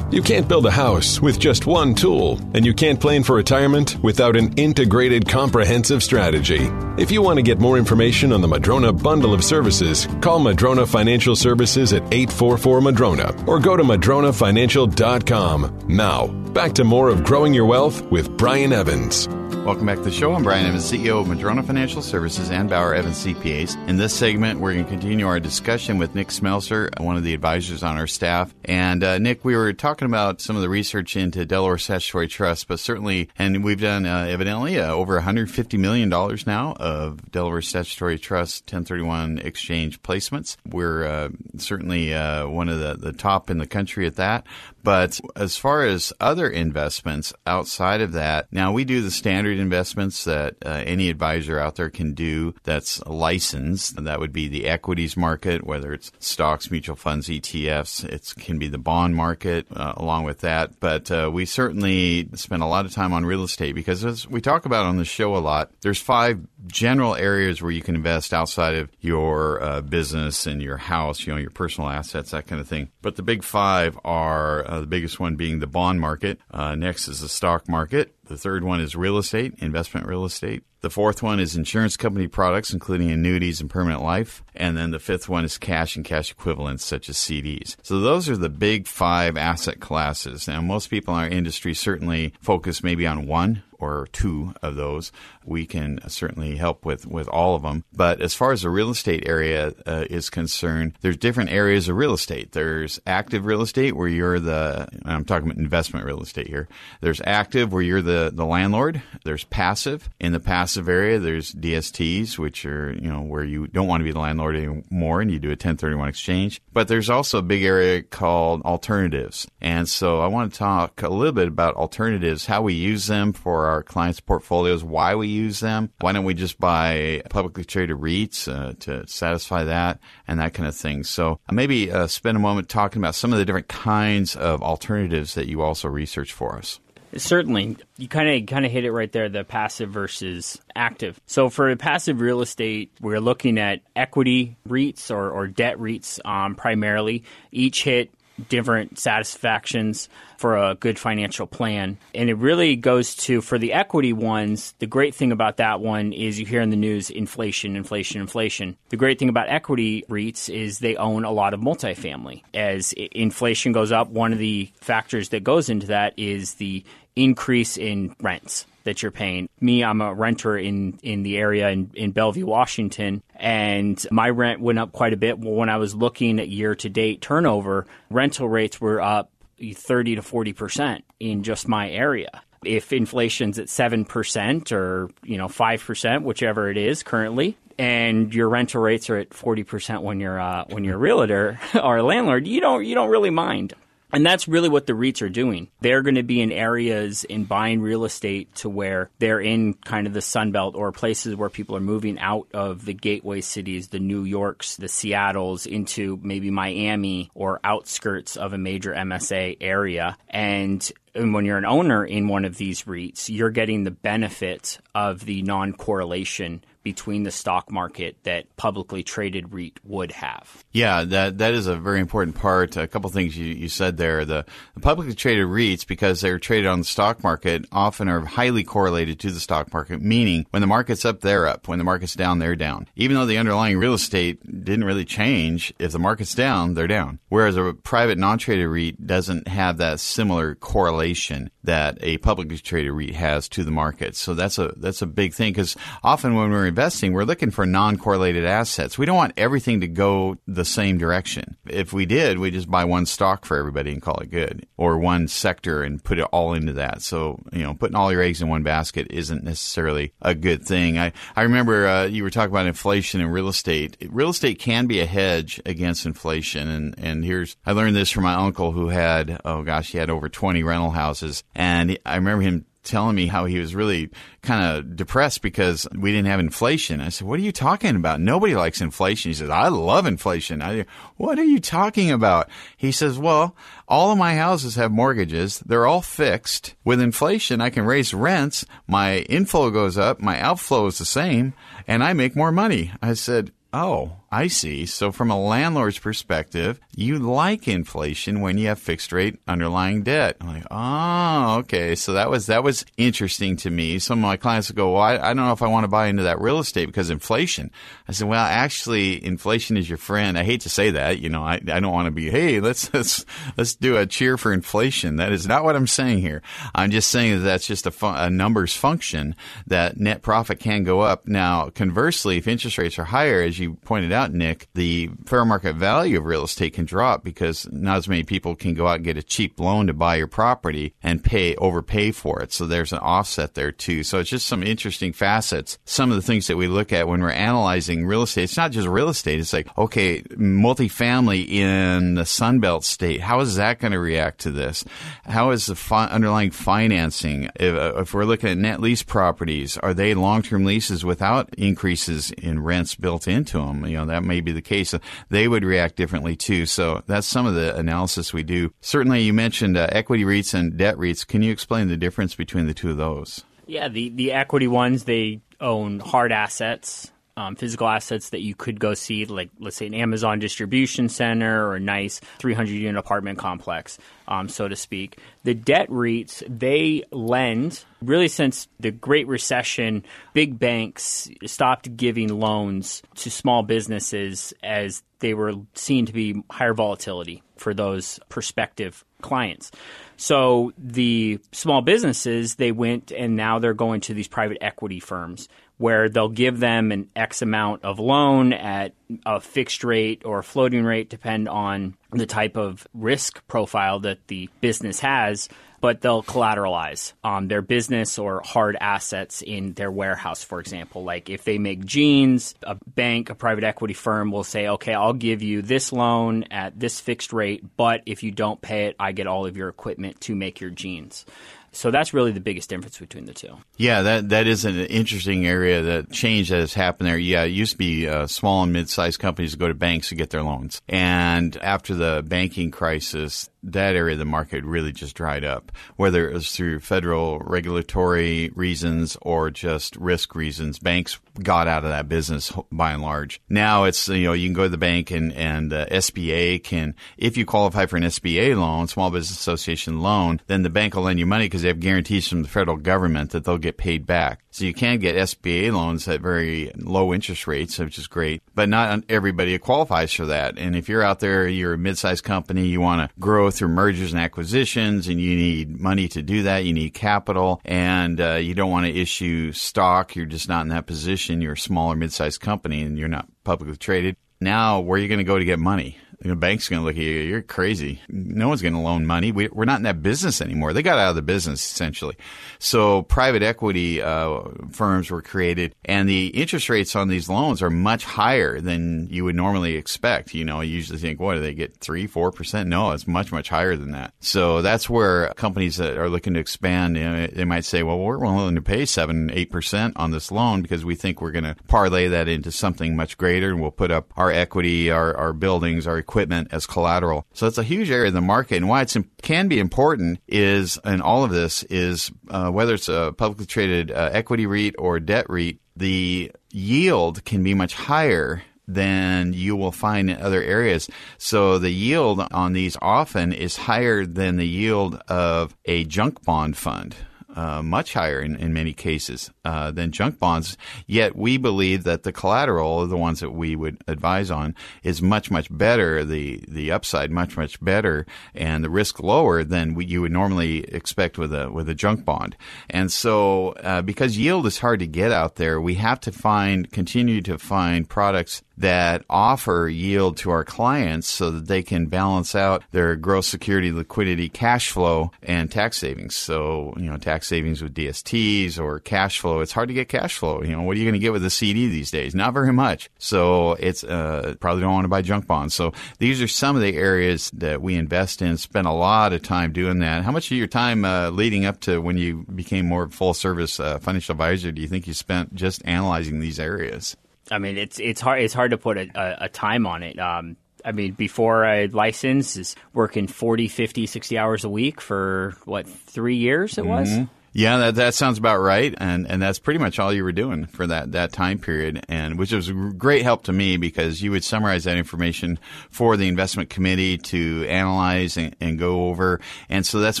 [0.12, 4.00] You can't build a house with just one tool, and you can't plan for retirement
[4.04, 6.70] without an integrated, comprehensive strategy.
[6.96, 10.86] If you want to get more information on the Madrona bundle of services, call Madrona
[10.86, 15.78] Financial Services at 844 Madrona or go to madronafinancial.com.
[15.88, 19.26] Now, back to more of Growing Your Wealth with Brian Evans.
[19.66, 20.32] Welcome back to the show.
[20.32, 23.76] I'm Brian Evans, CEO of Madrona Financial Services and Bauer Evans CPAs.
[23.88, 27.34] In this segment, we're going to continue our discussion with Nick Smelzer, one of the
[27.34, 28.54] advisors on our staff.
[28.64, 32.68] And uh, Nick, we were talking about some of the research into Delaware Statutory Trust,
[32.68, 38.18] but certainly, and we've done uh, evidently uh, over $150 million now of Delaware Statutory
[38.18, 40.56] Trust 1031 exchange placements.
[40.66, 44.46] We're uh, certainly uh, one of the, the top in the country at that.
[44.86, 50.22] But as far as other investments outside of that, now we do the standard investments
[50.26, 54.04] that uh, any advisor out there can do that's licensed.
[54.04, 58.04] That would be the equities market, whether it's stocks, mutual funds, ETFs.
[58.04, 60.78] It can be the bond market uh, along with that.
[60.78, 64.40] But uh, we certainly spend a lot of time on real estate because as we
[64.40, 68.32] talk about on the show a lot, there's five general areas where you can invest
[68.32, 72.60] outside of your uh, business and your house, you know, your personal assets, that kind
[72.60, 72.90] of thing.
[73.02, 76.38] But the big five are uh, the biggest one being the bond market.
[76.50, 78.15] Uh, next is the stock market.
[78.26, 80.64] The third one is real estate, investment real estate.
[80.80, 84.44] The fourth one is insurance company products, including annuities and permanent life.
[84.54, 87.76] And then the fifth one is cash and cash equivalents, such as CDs.
[87.82, 90.46] So those are the big five asset classes.
[90.46, 95.12] Now, most people in our industry certainly focus maybe on one or two of those.
[95.44, 97.84] We can certainly help with, with all of them.
[97.92, 101.96] But as far as the real estate area uh, is concerned, there's different areas of
[101.96, 102.52] real estate.
[102.52, 106.68] There's active real estate where you're the, I'm talking about investment real estate here.
[107.00, 109.02] There's active where you're the, the landlord.
[109.24, 110.08] There's passive.
[110.20, 114.04] In the passive area, there's DSTs, which are, you know, where you don't want to
[114.04, 116.60] be the landlord anymore and you do a 1031 exchange.
[116.72, 119.46] But there's also a big area called alternatives.
[119.60, 123.32] And so I want to talk a little bit about alternatives, how we use them
[123.32, 125.90] for our clients' portfolios, why we use them.
[126.00, 130.68] Why don't we just buy publicly traded REITs uh, to satisfy that and that kind
[130.68, 131.04] of thing?
[131.04, 134.62] So uh, maybe uh, spend a moment talking about some of the different kinds of
[134.62, 136.80] alternatives that you also research for us.
[137.18, 139.28] Certainly, you kind of kind of hit it right there.
[139.28, 141.20] The passive versus active.
[141.26, 146.54] So for passive real estate, we're looking at equity REITs or, or debt REITs um,
[146.54, 147.24] primarily.
[147.50, 148.10] Each hit
[148.48, 151.98] different satisfactions for a good financial plan.
[152.14, 156.12] And it really goes to, for the equity ones, the great thing about that one
[156.12, 158.76] is you hear in the news inflation, inflation, inflation.
[158.90, 162.42] The great thing about equity REITs is they own a lot of multifamily.
[162.52, 166.84] As inflation goes up, one of the factors that goes into that is the
[167.16, 169.48] increase in rents that you're paying.
[169.60, 174.60] Me, I'm a renter in, in the area in, in Bellevue, Washington, and my rent
[174.60, 175.38] went up quite a bit.
[175.38, 180.22] When I was looking at year to date turnover, rental rates were up 30 to
[180.22, 182.42] 40% in just my area.
[182.64, 188.80] If inflation's at 7% or, you know, 5%, whichever it is currently, and your rental
[188.80, 192.60] rates are at 40% when you're uh, when you're a realtor or a landlord, you
[192.60, 193.74] don't you don't really mind.
[194.16, 195.68] And that's really what the REITs are doing.
[195.82, 200.06] They're going to be in areas in buying real estate to where they're in kind
[200.06, 203.88] of the Sun Belt or places where people are moving out of the gateway cities,
[203.88, 210.16] the New Yorks, the Seattles, into maybe Miami or outskirts of a major MSA area.
[210.30, 214.78] And and when you're an owner in one of these REITs, you're getting the benefit
[214.94, 220.64] of the non correlation between the stock market that publicly traded REIT would have.
[220.70, 222.76] Yeah, that that is a very important part.
[222.76, 224.24] A couple things you, you said there.
[224.24, 228.62] The, the, publicly traded REITs, because they're traded on the stock market, often are highly
[228.62, 231.66] correlated to the stock market, meaning when the market's up, they're up.
[231.66, 232.86] When the market's down, they're down.
[232.94, 237.18] Even though the underlying real estate didn't really change, if the market's down, they're down.
[237.30, 243.16] Whereas a private non-traded REIT doesn't have that similar correlation that a publicly traded REIT
[243.16, 244.14] has to the market.
[244.14, 247.64] So that's a that's a big thing because often when we're investing, we're looking for
[247.64, 248.98] non-correlated assets.
[248.98, 251.56] We don't want everything to go the same direction.
[251.66, 254.98] If we did, we just buy one stock for everybody and call it good, or
[254.98, 257.00] one sector and put it all into that.
[257.00, 260.98] So you know, putting all your eggs in one basket isn't necessarily a good thing.
[260.98, 263.96] I I remember uh, you were talking about inflation and real estate.
[264.10, 268.24] Real estate can be a hedge against inflation, and and here's I learned this from
[268.24, 272.42] my uncle who had oh gosh, he had over 20 rental houses, and I remember
[272.42, 274.08] him telling me how he was really
[274.42, 277.00] kind of depressed because we didn't have inflation.
[277.00, 278.20] I said, "What are you talking about?
[278.20, 282.92] Nobody likes inflation." He says, "I love inflation." I, "What are you talking about?" He
[282.92, 283.54] says, "Well,
[283.88, 285.58] all of my houses have mortgages.
[285.66, 286.74] They're all fixed.
[286.84, 288.64] With inflation, I can raise rents.
[288.86, 291.52] My inflow goes up, my outflow is the same,
[291.86, 294.86] and I make more money." I said, "Oh, I see.
[294.86, 300.36] So from a landlord's perspective, you like inflation when you have fixed rate underlying debt.
[300.40, 301.94] I'm like, oh, okay.
[301.94, 304.00] So that was that was interesting to me.
[304.00, 305.88] Some of my clients would go, well, I, I don't know if I want to
[305.88, 307.70] buy into that real estate because inflation.
[308.08, 310.36] I said, well, actually, inflation is your friend.
[310.36, 311.20] I hate to say that.
[311.20, 313.24] You know, I, I don't want to be, hey, let's let's
[313.56, 315.16] let's do a cheer for inflation.
[315.16, 316.42] That is not what I'm saying here.
[316.74, 319.36] I'm just saying that that's just a, a numbers function
[319.68, 321.28] that net profit can go up.
[321.28, 325.76] Now, conversely, if interest rates are higher, as you pointed out, Nick, the fair market
[325.76, 329.04] value of real estate can drop because not as many people can go out and
[329.04, 332.52] get a cheap loan to buy your property and pay overpay for it.
[332.52, 334.02] So there's an offset there too.
[334.02, 335.78] So it's just some interesting facets.
[335.84, 338.72] Some of the things that we look at when we're analyzing real estate, it's not
[338.72, 339.40] just real estate.
[339.40, 344.50] It's like, okay, multifamily in the Sunbelt state, how is that going to react to
[344.50, 344.84] this?
[345.24, 347.44] How is the fi- underlying financing?
[347.56, 352.62] If, if we're looking at net lease properties, are they long-term leases without increases in
[352.62, 353.86] rents built into them?
[353.86, 354.94] You know, that may be the case.
[355.28, 356.66] They would react differently too.
[356.66, 358.72] So that's some of the analysis we do.
[358.80, 361.26] Certainly, you mentioned uh, equity REITs and debt REITs.
[361.26, 363.44] Can you explain the difference between the two of those?
[363.66, 368.80] Yeah, the, the equity ones, they own hard assets um, physical assets that you could
[368.80, 373.38] go see, like let's say an Amazon distribution center or a nice 300 unit apartment
[373.38, 375.18] complex, um, so to speak.
[375.44, 383.02] The debt REITs, they lend really since the Great Recession, big banks stopped giving loans
[383.16, 389.70] to small businesses as they were seen to be higher volatility for those prospective clients.
[390.16, 395.48] So the small businesses, they went and now they're going to these private equity firms
[395.78, 398.94] where they'll give them an X amount of loan at
[399.26, 404.26] a fixed rate or a floating rate, depend on the type of risk profile that
[404.28, 405.48] the business has.
[405.80, 411.04] But they'll collateralize um, their business or hard assets in their warehouse, for example.
[411.04, 415.12] Like if they make jeans, a bank, a private equity firm will say, okay, I'll
[415.12, 419.12] give you this loan at this fixed rate, but if you don't pay it, I
[419.12, 421.24] get all of your equipment to make your jeans.
[421.72, 423.58] So that's really the biggest difference between the two.
[423.76, 425.82] Yeah, that that is an interesting area.
[425.82, 427.18] That change that has happened there.
[427.18, 430.30] Yeah, it used to be uh, small and mid-sized companies go to banks to get
[430.30, 435.44] their loans, and after the banking crisis, that area of the market really just dried
[435.44, 440.78] up, whether it was through federal regulatory reasons or just risk reasons.
[440.78, 443.40] Banks got out of that business by and large.
[443.48, 446.94] Now it's you know you can go to the bank and and uh, SBA can
[447.16, 451.02] if you qualify for an SBA loan, Small Business Association loan, then the bank will
[451.02, 454.06] lend you money because they have guarantees from the federal government that they'll get paid
[454.06, 454.40] back.
[454.50, 458.68] So you can get SBA loans at very low interest rates, which is great, but
[458.68, 460.58] not everybody qualifies for that.
[460.58, 464.12] And if you're out there, you're a mid-sized company, you want to grow through mergers
[464.12, 466.64] and acquisitions, and you need money to do that.
[466.64, 470.14] You need capital, and uh, you don't want to issue stock.
[470.14, 471.40] You're just not in that position.
[471.40, 474.16] You're a small or mid-sized company, and you're not publicly traded.
[474.40, 475.98] Now, where are you going to go to get money?
[476.20, 477.20] The bank's going to look at you.
[477.20, 478.00] You're crazy.
[478.08, 479.32] No one's going to loan money.
[479.32, 480.72] We, are not in that business anymore.
[480.72, 482.16] They got out of the business essentially.
[482.58, 484.40] So private equity uh,
[484.70, 489.24] firms were created, and the interest rates on these loans are much higher than you
[489.24, 490.34] would normally expect.
[490.34, 492.68] You know, you usually think, what do they get three, four percent?
[492.68, 494.14] No, it's much, much higher than that.
[494.20, 497.98] So that's where companies that are looking to expand, you know, they might say, well,
[497.98, 501.44] we're willing to pay seven, eight percent on this loan because we think we're going
[501.44, 505.32] to parlay that into something much greater, and we'll put up our equity, our, our
[505.32, 507.26] buildings, our equipment as collateral.
[507.32, 508.56] So it's a huge area of the market.
[508.56, 512.88] And why it can be important is, in all of this, is uh, whether it's
[512.88, 518.42] a publicly traded uh, equity REIT or debt REIT, the yield can be much higher
[518.68, 520.88] than you will find in other areas.
[521.18, 526.56] So the yield on these often is higher than the yield of a junk bond
[526.56, 526.96] fund
[527.36, 530.56] uh, much higher in, in many cases uh, than junk bonds.
[530.86, 535.30] Yet we believe that the collateral, the ones that we would advise on, is much
[535.30, 536.04] much better.
[536.04, 541.18] The the upside much much better, and the risk lower than you would normally expect
[541.18, 542.36] with a with a junk bond.
[542.70, 546.70] And so, uh, because yield is hard to get out there, we have to find
[546.72, 552.34] continue to find products that offer yield to our clients so that they can balance
[552.34, 556.14] out their gross security, liquidity, cash flow, and tax savings.
[556.14, 559.40] So, you know, tax savings with DSTs or cash flow.
[559.40, 560.42] It's hard to get cash flow.
[560.42, 562.14] You know, what are you going to get with a CD these days?
[562.14, 562.88] Not very much.
[562.98, 565.54] So it's, uh, probably don't want to buy junk bonds.
[565.54, 569.22] So these are some of the areas that we invest in, spend a lot of
[569.22, 570.04] time doing that.
[570.04, 573.60] How much of your time, uh, leading up to when you became more full service,
[573.60, 576.96] uh, financial advisor do you think you spent just analyzing these areas?
[577.30, 579.98] I mean, it's it's hard it's hard to put a, a, a time on it.
[579.98, 585.34] Um, I mean, before I licensed, is working 40, 50, 60 hours a week for
[585.44, 586.88] what three years it was.
[586.88, 587.04] Mm-hmm.
[587.36, 590.46] Yeah, that, that sounds about right, and and that's pretty much all you were doing
[590.46, 594.24] for that that time period, and which was great help to me because you would
[594.24, 599.20] summarize that information for the investment committee to analyze and, and go over,
[599.50, 600.00] and so that's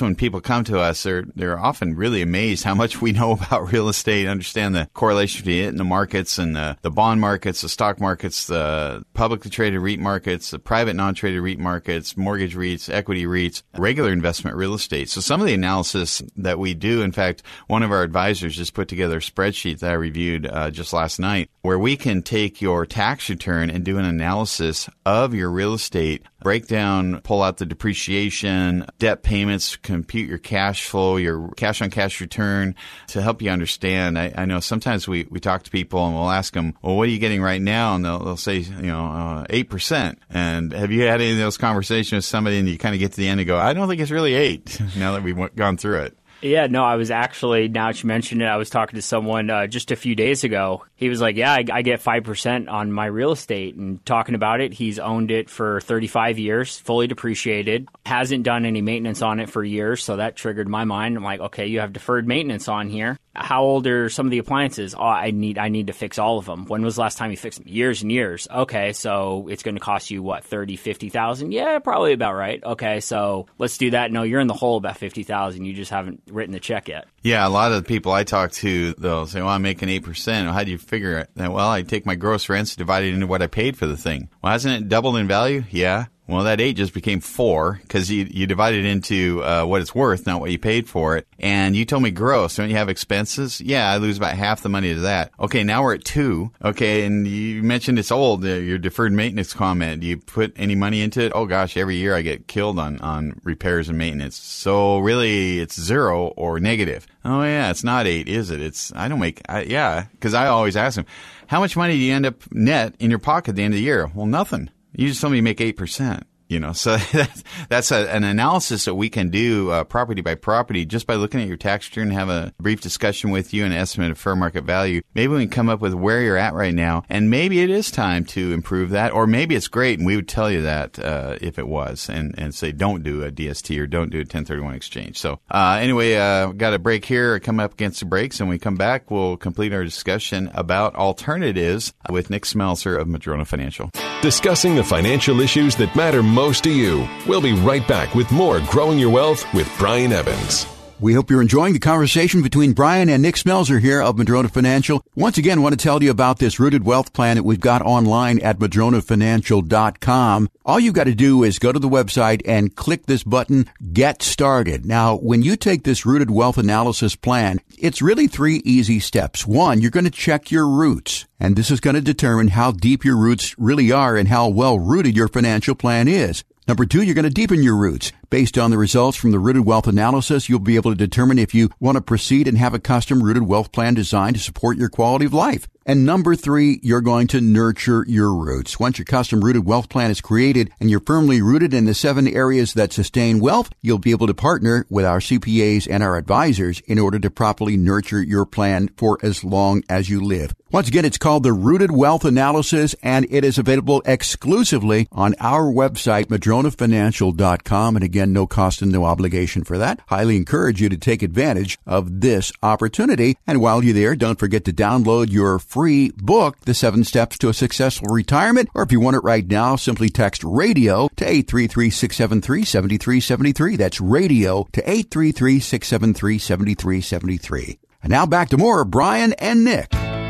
[0.00, 3.70] when people come to us, they're they're often really amazed how much we know about
[3.70, 7.60] real estate, understand the correlation between it and the markets and the, the bond markets,
[7.60, 12.88] the stock markets, the publicly traded REIT markets, the private non-traded REIT markets, mortgage REITs,
[12.88, 15.10] equity REITs, regular investment real estate.
[15.10, 18.56] So some of the analysis that we do, in fact fact, one of our advisors
[18.56, 22.22] just put together a spreadsheet that I reviewed uh, just last night where we can
[22.22, 27.42] take your tax return and do an analysis of your real estate, break down, pull
[27.42, 32.74] out the depreciation, debt payments, compute your cash flow, your cash on cash return
[33.08, 34.18] to help you understand.
[34.18, 37.08] I, I know sometimes we, we talk to people and we'll ask them, well, what
[37.08, 37.96] are you getting right now?
[37.96, 40.16] And they'll, they'll say, you know, uh, 8%.
[40.30, 43.12] And have you had any of those conversations with somebody and you kind of get
[43.12, 45.76] to the end and go, I don't think it's really eight now that we've gone
[45.76, 46.18] through it?
[46.42, 49.48] Yeah, no, I was actually, now that you mentioned it, I was talking to someone
[49.48, 50.84] uh, just a few days ago.
[50.94, 53.74] He was like, Yeah, I, I get 5% on my real estate.
[53.74, 58.82] And talking about it, he's owned it for 35 years, fully depreciated, hasn't done any
[58.82, 60.04] maintenance on it for years.
[60.04, 61.16] So that triggered my mind.
[61.16, 63.18] I'm like, Okay, you have deferred maintenance on here.
[63.38, 64.94] How old are some of the appliances?
[64.94, 66.66] Oh, I need I need to fix all of them.
[66.66, 67.68] When was the last time you fixed them?
[67.68, 68.48] Years and years.
[68.50, 71.52] Okay, so it's going to cost you what thirty, fifty thousand?
[71.52, 72.62] Yeah, probably about right.
[72.62, 74.10] Okay, so let's do that.
[74.10, 75.64] No, you're in the hole about fifty thousand.
[75.64, 77.06] You just haven't written the check yet.
[77.22, 80.04] Yeah, a lot of the people I talk to, they'll say, "Well, I'm making eight
[80.04, 80.48] percent.
[80.48, 83.42] How do you figure it?" Well, I take my gross rents, divide it into what
[83.42, 84.28] I paid for the thing.
[84.42, 85.64] Well, hasn't it doubled in value?
[85.70, 86.06] Yeah.
[86.28, 90.26] Well, that eight just became four because you, you divided into uh, what it's worth,
[90.26, 91.26] not what you paid for it.
[91.38, 92.56] And you told me gross.
[92.56, 93.60] Don't you have expenses?
[93.60, 95.30] Yeah, I lose about half the money to that.
[95.38, 96.50] Okay, now we're at two.
[96.64, 98.44] Okay, and you mentioned it's old.
[98.44, 100.00] Uh, your deferred maintenance comment.
[100.00, 101.32] Do you put any money into it?
[101.34, 104.36] Oh gosh, every year I get killed on on repairs and maintenance.
[104.36, 107.06] So really, it's zero or negative.
[107.24, 108.60] Oh yeah, it's not eight, is it?
[108.60, 109.42] It's I don't make.
[109.48, 111.06] I, yeah, because I always ask them,
[111.46, 113.78] how much money do you end up net in your pocket at the end of
[113.78, 114.10] the year?
[114.12, 114.70] Well, nothing.
[114.96, 116.22] You just told me you make 8%.
[116.48, 116.96] You know, so
[117.68, 121.40] that's, a, an analysis that we can do uh, property by property just by looking
[121.40, 124.64] at your tax return, have a brief discussion with you, and estimate of fair market
[124.64, 125.02] value.
[125.14, 127.90] Maybe we can come up with where you're at right now, and maybe it is
[127.90, 131.36] time to improve that, or maybe it's great, and we would tell you that uh,
[131.40, 134.74] if it was, and, and say don't do a DST or don't do a 1031
[134.74, 135.18] exchange.
[135.18, 138.58] So uh, anyway, uh, got a break here, come up against the breaks, and we
[138.58, 143.90] come back, we'll complete our discussion about alternatives with Nick Smelser of Madrona Financial.
[144.22, 147.08] Discussing the financial issues that matter most to you.
[147.26, 150.75] We'll be right back with more Growing Your Wealth with Brian Evans.
[150.98, 155.04] We hope you're enjoying the conversation between Brian and Nick Smelser here of Madrona Financial.
[155.14, 158.40] Once again, want to tell you about this rooted wealth plan that we've got online
[158.40, 160.48] at madronafinancial.com.
[160.64, 164.22] All you've got to do is go to the website and click this button, get
[164.22, 164.86] started.
[164.86, 169.46] Now, when you take this rooted wealth analysis plan, it's really three easy steps.
[169.46, 171.26] One, you're going to check your roots.
[171.38, 174.78] And this is going to determine how deep your roots really are and how well
[174.78, 176.42] rooted your financial plan is.
[176.68, 178.10] Number two, you're going to deepen your roots.
[178.28, 181.54] Based on the results from the rooted wealth analysis, you'll be able to determine if
[181.54, 184.88] you want to proceed and have a custom rooted wealth plan designed to support your
[184.88, 185.68] quality of life.
[185.88, 188.80] And number three, you're going to nurture your roots.
[188.80, 192.26] Once your custom rooted wealth plan is created and you're firmly rooted in the seven
[192.26, 196.80] areas that sustain wealth, you'll be able to partner with our CPAs and our advisors
[196.80, 200.52] in order to properly nurture your plan for as long as you live.
[200.72, 205.72] Once again, it's called the Rooted Wealth Analysis and it is available exclusively on our
[205.72, 207.94] website, madronafinancial.com.
[207.94, 210.00] And again, no cost and no obligation for that.
[210.08, 213.36] Highly encourage you to take advantage of this opportunity.
[213.46, 217.48] And while you're there, don't forget to download your free book, The Seven Steps to
[217.48, 218.68] a Successful Retirement.
[218.74, 223.78] Or if you want it right now, simply text radio to 833-673-7373.
[223.78, 227.78] That's radio to 833-673-7373.
[228.02, 229.92] And now back to more Brian and Nick.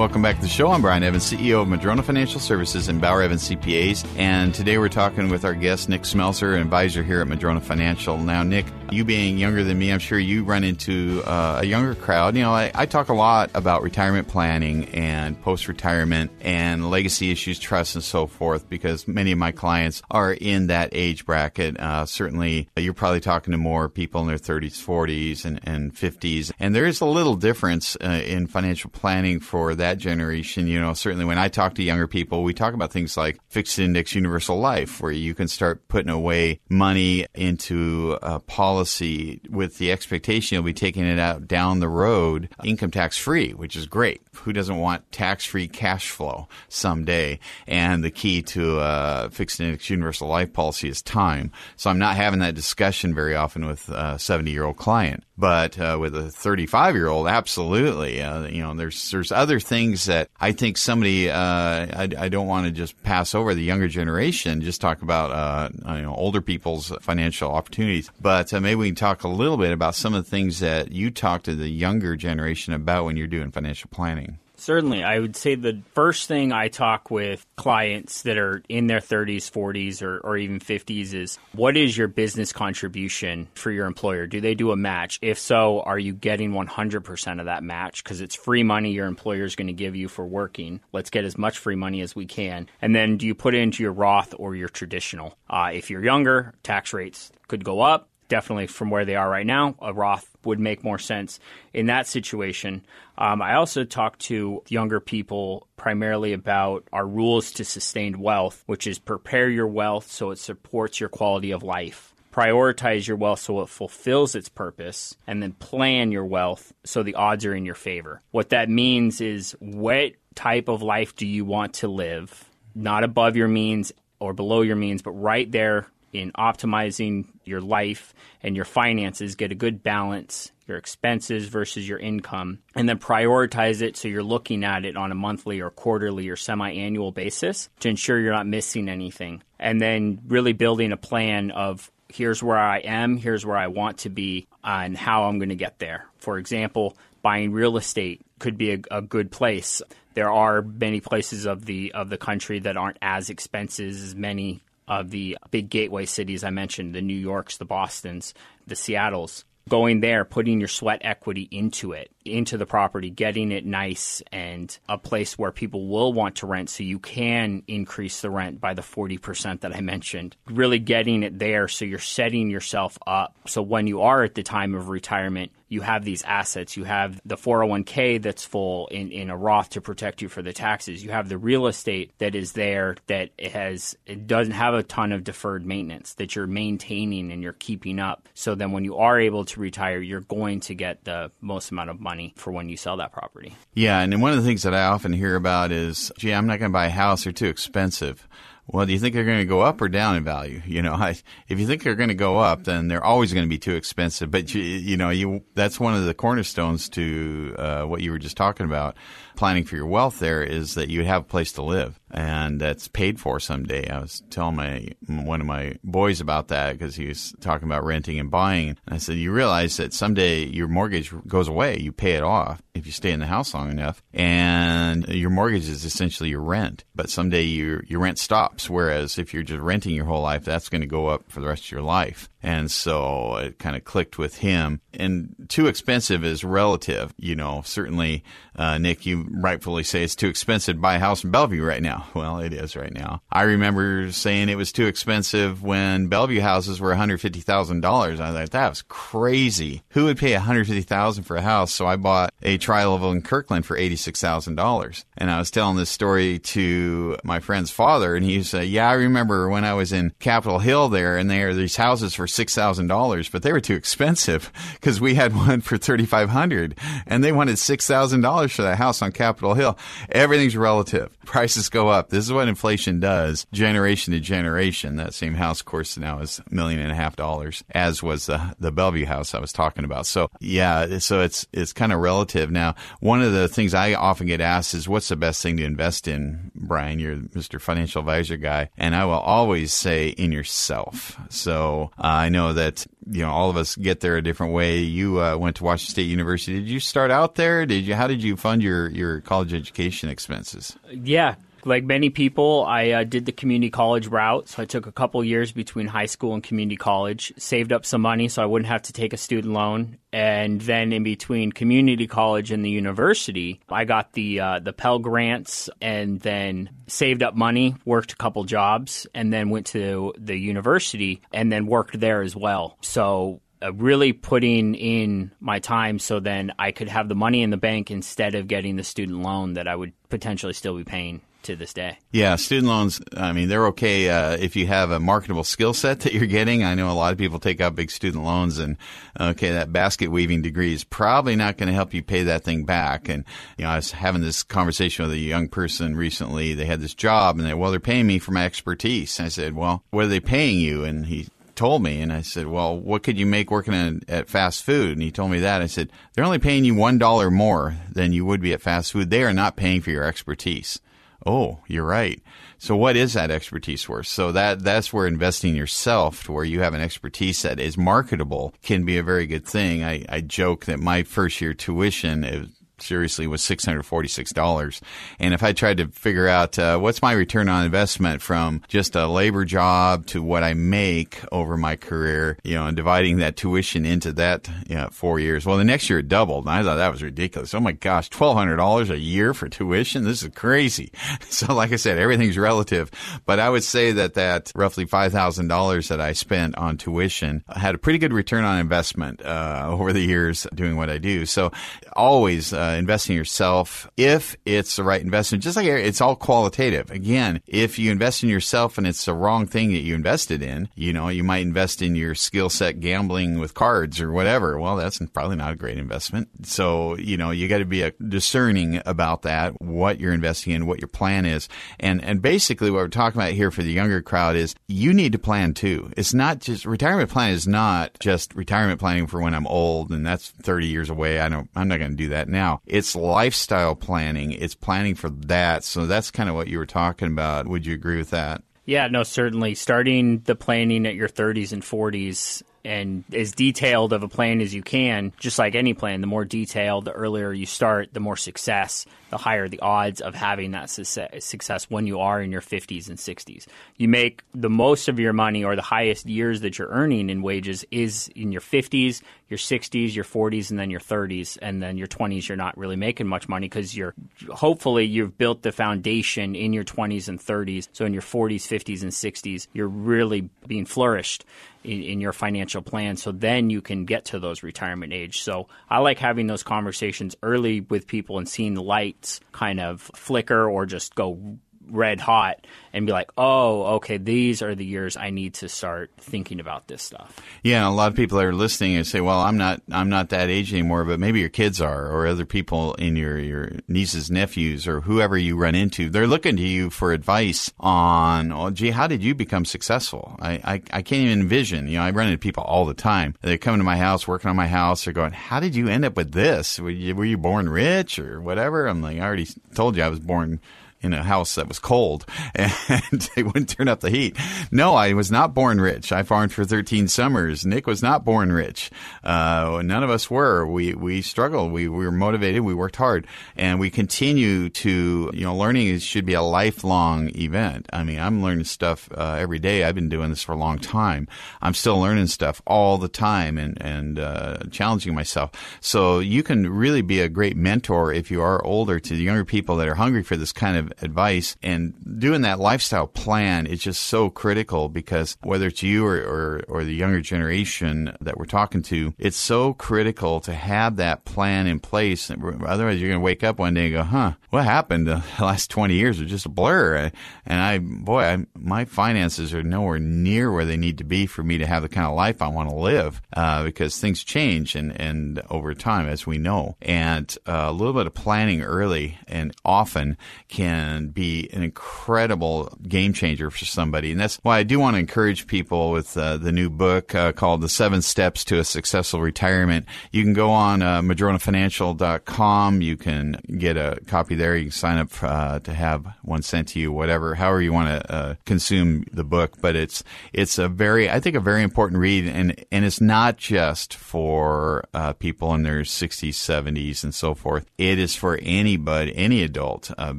[0.00, 0.70] Welcome back to the show.
[0.70, 4.06] I'm Brian Evans, CEO of Madrona Financial Services and Bauer Evans CPAs.
[4.16, 8.16] And today we're talking with our guest, Nick Smelser, an advisor here at Madrona Financial.
[8.16, 11.94] Now, Nick, you being younger than me, I'm sure you run into uh, a younger
[11.94, 12.34] crowd.
[12.34, 17.30] You know, I, I, talk a lot about retirement planning and post retirement and legacy
[17.30, 21.78] issues, trusts, and so forth because many of my clients are in that age bracket.
[21.78, 26.52] Uh, certainly, you're probably talking to more people in their 30s, 40s, and, and 50s.
[26.58, 30.66] And there is a little difference uh, in financial planning for that generation.
[30.66, 33.78] You know, certainly when I talk to younger people, we talk about things like fixed
[33.78, 39.78] index universal life, where you can start putting away money into a policy policy with
[39.78, 43.86] the expectation you'll be taking it out down the road income tax free, which is
[43.86, 44.22] great.
[44.36, 47.40] Who doesn't want tax free cash flow someday?
[47.66, 51.52] And the key to a fixed index universal life policy is time.
[51.76, 55.24] So I'm not having that discussion very often with a 70 year old client.
[55.40, 58.20] But uh, with a 35 year old, absolutely.
[58.20, 62.46] Uh, you know, there's there's other things that I think somebody uh, I, I, don't
[62.46, 64.60] want to just pass over the younger generation.
[64.60, 68.10] Just talk about uh, you know older people's financial opportunities.
[68.20, 70.92] But uh, maybe we can talk a little bit about some of the things that
[70.92, 74.39] you talk to the younger generation about when you're doing financial planning.
[74.60, 75.02] Certainly.
[75.02, 79.50] I would say the first thing I talk with clients that are in their 30s,
[79.50, 84.26] 40s, or, or even 50s is what is your business contribution for your employer?
[84.26, 85.18] Do they do a match?
[85.22, 88.04] If so, are you getting 100% of that match?
[88.04, 90.80] Because it's free money your employer is going to give you for working.
[90.92, 92.68] Let's get as much free money as we can.
[92.82, 95.38] And then do you put it into your Roth or your traditional?
[95.48, 99.44] Uh, if you're younger, tax rates could go up definitely from where they are right
[99.44, 101.38] now, a Roth would make more sense
[101.74, 102.82] in that situation.
[103.18, 108.86] Um, I also talk to younger people primarily about our rules to sustained wealth, which
[108.86, 112.14] is prepare your wealth so it supports your quality of life.
[112.32, 117.14] prioritize your wealth so it fulfills its purpose, and then plan your wealth so the
[117.14, 118.22] odds are in your favor.
[118.30, 122.48] What that means is what type of life do you want to live?
[122.74, 128.14] Not above your means or below your means, but right there in optimizing your life
[128.42, 133.82] and your finances, get a good balance, your expenses versus your income, and then prioritize
[133.82, 137.68] it so you're looking at it on a monthly or quarterly or semi annual basis
[137.80, 139.42] to ensure you're not missing anything.
[139.58, 143.98] And then really building a plan of here's where I am, here's where I want
[143.98, 146.06] to be, and how I'm going to get there.
[146.18, 149.82] For example, buying real estate could be a, a, good place.
[150.14, 154.62] There are many places of the of the country that aren't as expensive as many
[154.90, 158.34] of the big gateway cities I mentioned, the New Yorks, the Bostons,
[158.66, 159.44] the Seattles.
[159.68, 164.76] Going there, putting your sweat equity into it, into the property, getting it nice and
[164.88, 168.74] a place where people will want to rent so you can increase the rent by
[168.74, 170.34] the 40% that I mentioned.
[170.46, 173.36] Really getting it there so you're setting yourself up.
[173.46, 176.76] So when you are at the time of retirement, you have these assets.
[176.76, 180.52] You have the 401k that's full in, in a Roth to protect you for the
[180.52, 181.02] taxes.
[181.02, 185.12] You have the real estate that is there that has it doesn't have a ton
[185.12, 188.28] of deferred maintenance that you're maintaining and you're keeping up.
[188.34, 191.90] So then when you are able to retire, you're going to get the most amount
[191.90, 193.54] of money for when you sell that property.
[193.72, 196.58] Yeah, and one of the things that I often hear about is, gee, I'm not
[196.58, 198.26] going to buy a house; they're too expensive.
[198.72, 200.62] Well, do you think they're going to go up or down in value?
[200.64, 201.16] You know, I,
[201.48, 203.74] if you think they're going to go up, then they're always going to be too
[203.74, 204.30] expensive.
[204.30, 208.18] But you, you know, you that's one of the cornerstones to uh, what you were
[208.18, 208.96] just talking about
[209.40, 212.88] planning for your wealth there is that you have a place to live and that's
[212.88, 213.88] paid for someday.
[213.88, 217.84] I was telling my one of my boys about that because he was talking about
[217.84, 218.70] renting and buying.
[218.86, 221.78] And I said, you realize that someday your mortgage goes away.
[221.78, 225.68] You pay it off if you stay in the house long enough, and your mortgage
[225.68, 226.84] is essentially your rent.
[226.94, 228.68] But someday your your rent stops.
[228.68, 231.48] Whereas if you're just renting your whole life, that's going to go up for the
[231.48, 232.28] rest of your life.
[232.42, 234.80] And so it kind of clicked with him.
[234.94, 237.12] And too expensive is relative.
[237.18, 238.24] You know, certainly,
[238.56, 241.82] uh, Nick, you rightfully say it's too expensive to buy a house in Bellevue right
[241.82, 242.06] now.
[242.20, 243.22] Well, it is right now.
[243.32, 248.20] I remember saying it was too expensive when Bellevue houses were $150,000.
[248.20, 249.82] I thought that was crazy.
[249.90, 251.72] Who would pay $150,000 for a house?
[251.72, 255.04] So I bought a tri-level in Kirkland for $86,000.
[255.16, 258.94] And I was telling this story to my friend's father and he said, yeah, I
[258.94, 263.42] remember when I was in Capitol Hill there and there these houses for $6,000, but
[263.42, 266.76] they were too expensive because we had one for 3500
[267.06, 269.76] and they wanted $6,000 for that house on Capitol Hill.
[270.10, 271.14] Everything's relative.
[271.26, 272.08] Prices go up.
[272.08, 274.96] This is what inflation does generation to generation.
[274.96, 278.24] That same house, of course, now is a million and a half dollars, as was
[278.24, 280.06] the, the Bellevue house I was talking about.
[280.06, 282.50] So yeah, so it's, it's kind of relative.
[282.50, 285.64] Now, one of the things I often get asked is what's the best thing to
[285.64, 286.98] invest in, Brian?
[286.98, 287.60] You're Mr.
[287.60, 288.70] Financial Advisor guy.
[288.78, 291.20] And I will always say in yourself.
[291.28, 294.78] So uh, I know that you know all of us get there a different way.
[294.78, 296.58] You uh, went to Washington State University.
[296.58, 297.66] Did you start out there?
[297.66, 297.94] Did you?
[297.94, 300.76] How did you fund your your college education expenses?
[300.90, 304.48] Yeah, like many people, I uh, did the community college route.
[304.48, 308.02] So I took a couple years between high school and community college, saved up some
[308.02, 309.98] money so I wouldn't have to take a student loan.
[310.12, 314.98] And then in between community college and the university, I got the uh, the Pell
[314.98, 320.36] grants and then saved up money, worked a couple jobs, and then went to the
[320.36, 322.76] university and then worked there as well.
[322.80, 327.50] So uh, really putting in my time so then I could have the money in
[327.50, 331.20] the bank instead of getting the student loan that I would potentially still be paying
[331.44, 331.98] to this day.
[332.12, 336.00] Yeah, student loans, I mean, they're okay uh, if you have a marketable skill set
[336.00, 336.64] that you're getting.
[336.64, 338.76] I know a lot of people take out big student loans, and
[339.18, 342.64] okay, that basket weaving degree is probably not going to help you pay that thing
[342.64, 343.08] back.
[343.08, 343.24] And,
[343.56, 346.54] you know, I was having this conversation with a young person recently.
[346.54, 349.18] They had this job, and they, well, they're paying me for my expertise.
[349.18, 350.84] And I said, well, what are they paying you?
[350.84, 351.28] And he,
[351.60, 354.92] told me, and I said, "Well, what could you make working at, at fast food?"
[354.92, 355.60] And he told me that.
[355.60, 358.92] I said, "They're only paying you one dollar more than you would be at fast
[358.92, 359.10] food.
[359.10, 360.80] They are not paying for your expertise."
[361.26, 362.22] Oh, you're right.
[362.58, 364.06] So what is that expertise worth?
[364.06, 368.54] So that that's where investing yourself to where you have an expertise that is marketable
[368.62, 369.82] can be a very good thing.
[369.82, 372.50] I, I joke that my first year tuition
[372.82, 374.80] seriously was $646.
[375.18, 378.96] And if I tried to figure out uh, what's my return on investment from just
[378.96, 383.36] a labor job to what I make over my career, you know, and dividing that
[383.36, 386.44] tuition into that you know, four years, well, the next year it doubled.
[386.44, 387.54] And I thought that was ridiculous.
[387.54, 390.04] Oh my gosh, $1,200 a year for tuition?
[390.04, 390.92] This is crazy.
[391.30, 392.90] So like I said, everything's relative.
[393.24, 397.78] But I would say that that roughly $5,000 that I spent on tuition had a
[397.78, 401.26] pretty good return on investment uh, over the years doing what I do.
[401.26, 401.52] So
[401.94, 405.42] always uh, uh, investing yourself if it's the right investment.
[405.42, 406.90] Just like it's all qualitative.
[406.90, 410.68] Again, if you invest in yourself and it's the wrong thing that you invested in,
[410.74, 414.58] you know, you might invest in your skill set gambling with cards or whatever.
[414.58, 416.28] Well, that's probably not a great investment.
[416.46, 420.66] So, you know, you got to be a discerning about that, what you're investing in,
[420.66, 421.48] what your plan is.
[421.78, 425.12] And, and basically what we're talking about here for the younger crowd is you need
[425.12, 425.90] to plan too.
[425.96, 430.06] It's not just retirement plan is not just retirement planning for when I'm old and
[430.06, 431.20] that's 30 years away.
[431.20, 432.59] I don't, I'm not going to do that now.
[432.66, 434.32] It's lifestyle planning.
[434.32, 435.64] It's planning for that.
[435.64, 437.48] So that's kind of what you were talking about.
[437.48, 438.42] Would you agree with that?
[438.64, 439.54] Yeah, no, certainly.
[439.54, 444.54] Starting the planning at your 30s and 40s and as detailed of a plan as
[444.54, 448.16] you can, just like any plan, the more detailed, the earlier you start, the more
[448.16, 452.88] success, the higher the odds of having that success when you are in your 50s
[452.88, 453.46] and 60s.
[453.76, 457.22] You make the most of your money or the highest years that you're earning in
[457.22, 461.38] wages is in your 50s, your 60s, your 40s, and then your 30s.
[461.40, 463.94] And then your 20s, you're not really making much money because you're
[464.28, 467.68] hopefully you've built the foundation in your 20s and 30s.
[467.72, 471.24] So in your 40s, 50s, and 60s, you're really being flourished
[471.64, 472.96] in, in, your financial plan.
[472.96, 475.20] So then you can get to those retirement age.
[475.20, 479.82] So I like having those conversations early with people and seeing the lights kind of
[479.94, 481.38] flicker or just go
[481.68, 485.90] red hot and be like, oh, okay, these are the years I need to start
[485.98, 487.18] thinking about this stuff.
[487.42, 490.30] Yeah, a lot of people are listening and say, well, I'm not, I'm not that
[490.30, 494.66] age anymore, but maybe your kids are, or other people in your your nieces, nephews,
[494.66, 495.88] or whoever you run into.
[495.88, 500.16] They're looking to you for advice on, oh, gee, how did you become successful?
[500.20, 501.68] I, I, I can't even envision.
[501.68, 503.14] You know, I run into people all the time.
[503.20, 504.84] They come to my house, working on my house.
[504.84, 506.58] They're going, how did you end up with this?
[506.58, 508.66] Were you, were you born rich or whatever?
[508.66, 510.40] I'm like, I already told you I was born
[510.82, 514.16] in a house that was cold and they wouldn't turn up the heat.
[514.50, 515.92] No, I was not born rich.
[515.92, 517.44] I farmed for 13 summers.
[517.44, 518.70] Nick was not born rich.
[519.04, 520.46] Uh, none of us were.
[520.46, 521.52] We, we struggled.
[521.52, 522.42] We, we were motivated.
[522.42, 523.06] We worked hard
[523.36, 527.66] and we continue to, you know, learning should be a lifelong event.
[527.72, 529.64] I mean, I'm learning stuff uh, every day.
[529.64, 531.08] I've been doing this for a long time.
[531.42, 535.32] I'm still learning stuff all the time and, and uh, challenging myself.
[535.60, 539.24] So you can really be a great mentor if you are older to the younger
[539.24, 541.36] people that are hungry for this kind of advice.
[541.42, 546.44] And doing that lifestyle plan is just so critical because whether it's you or, or,
[546.48, 551.46] or the younger generation that we're talking to, it's so critical to have that plan
[551.46, 552.10] in place.
[552.10, 554.86] Otherwise, you're going to wake up one day and go, huh, what happened?
[554.86, 556.90] The last 20 years are just a blur.
[557.26, 561.22] And I, boy, I, my finances are nowhere near where they need to be for
[561.22, 564.54] me to have the kind of life I want to live uh, because things change
[564.54, 566.56] and, and over time, as we know.
[566.62, 569.96] And uh, a little bit of planning early and often
[570.28, 573.92] can can be an incredible game changer for somebody.
[573.92, 577.12] And that's why I do want to encourage people with uh, the new book uh,
[577.12, 579.66] called The Seven Steps to a Successful Retirement.
[579.90, 582.60] You can go on uh, madronafinancial.com.
[582.60, 584.36] You can get a copy there.
[584.36, 587.68] You can sign up uh, to have one sent to you, whatever, however you want
[587.68, 589.40] to uh, consume the book.
[589.40, 589.82] But it's,
[590.12, 592.06] it's a very, I think, a very important read.
[592.06, 597.46] And, and it's not just for uh, people in their 60s, 70s, and so forth.
[597.56, 599.92] It is for anybody, any adult, uh,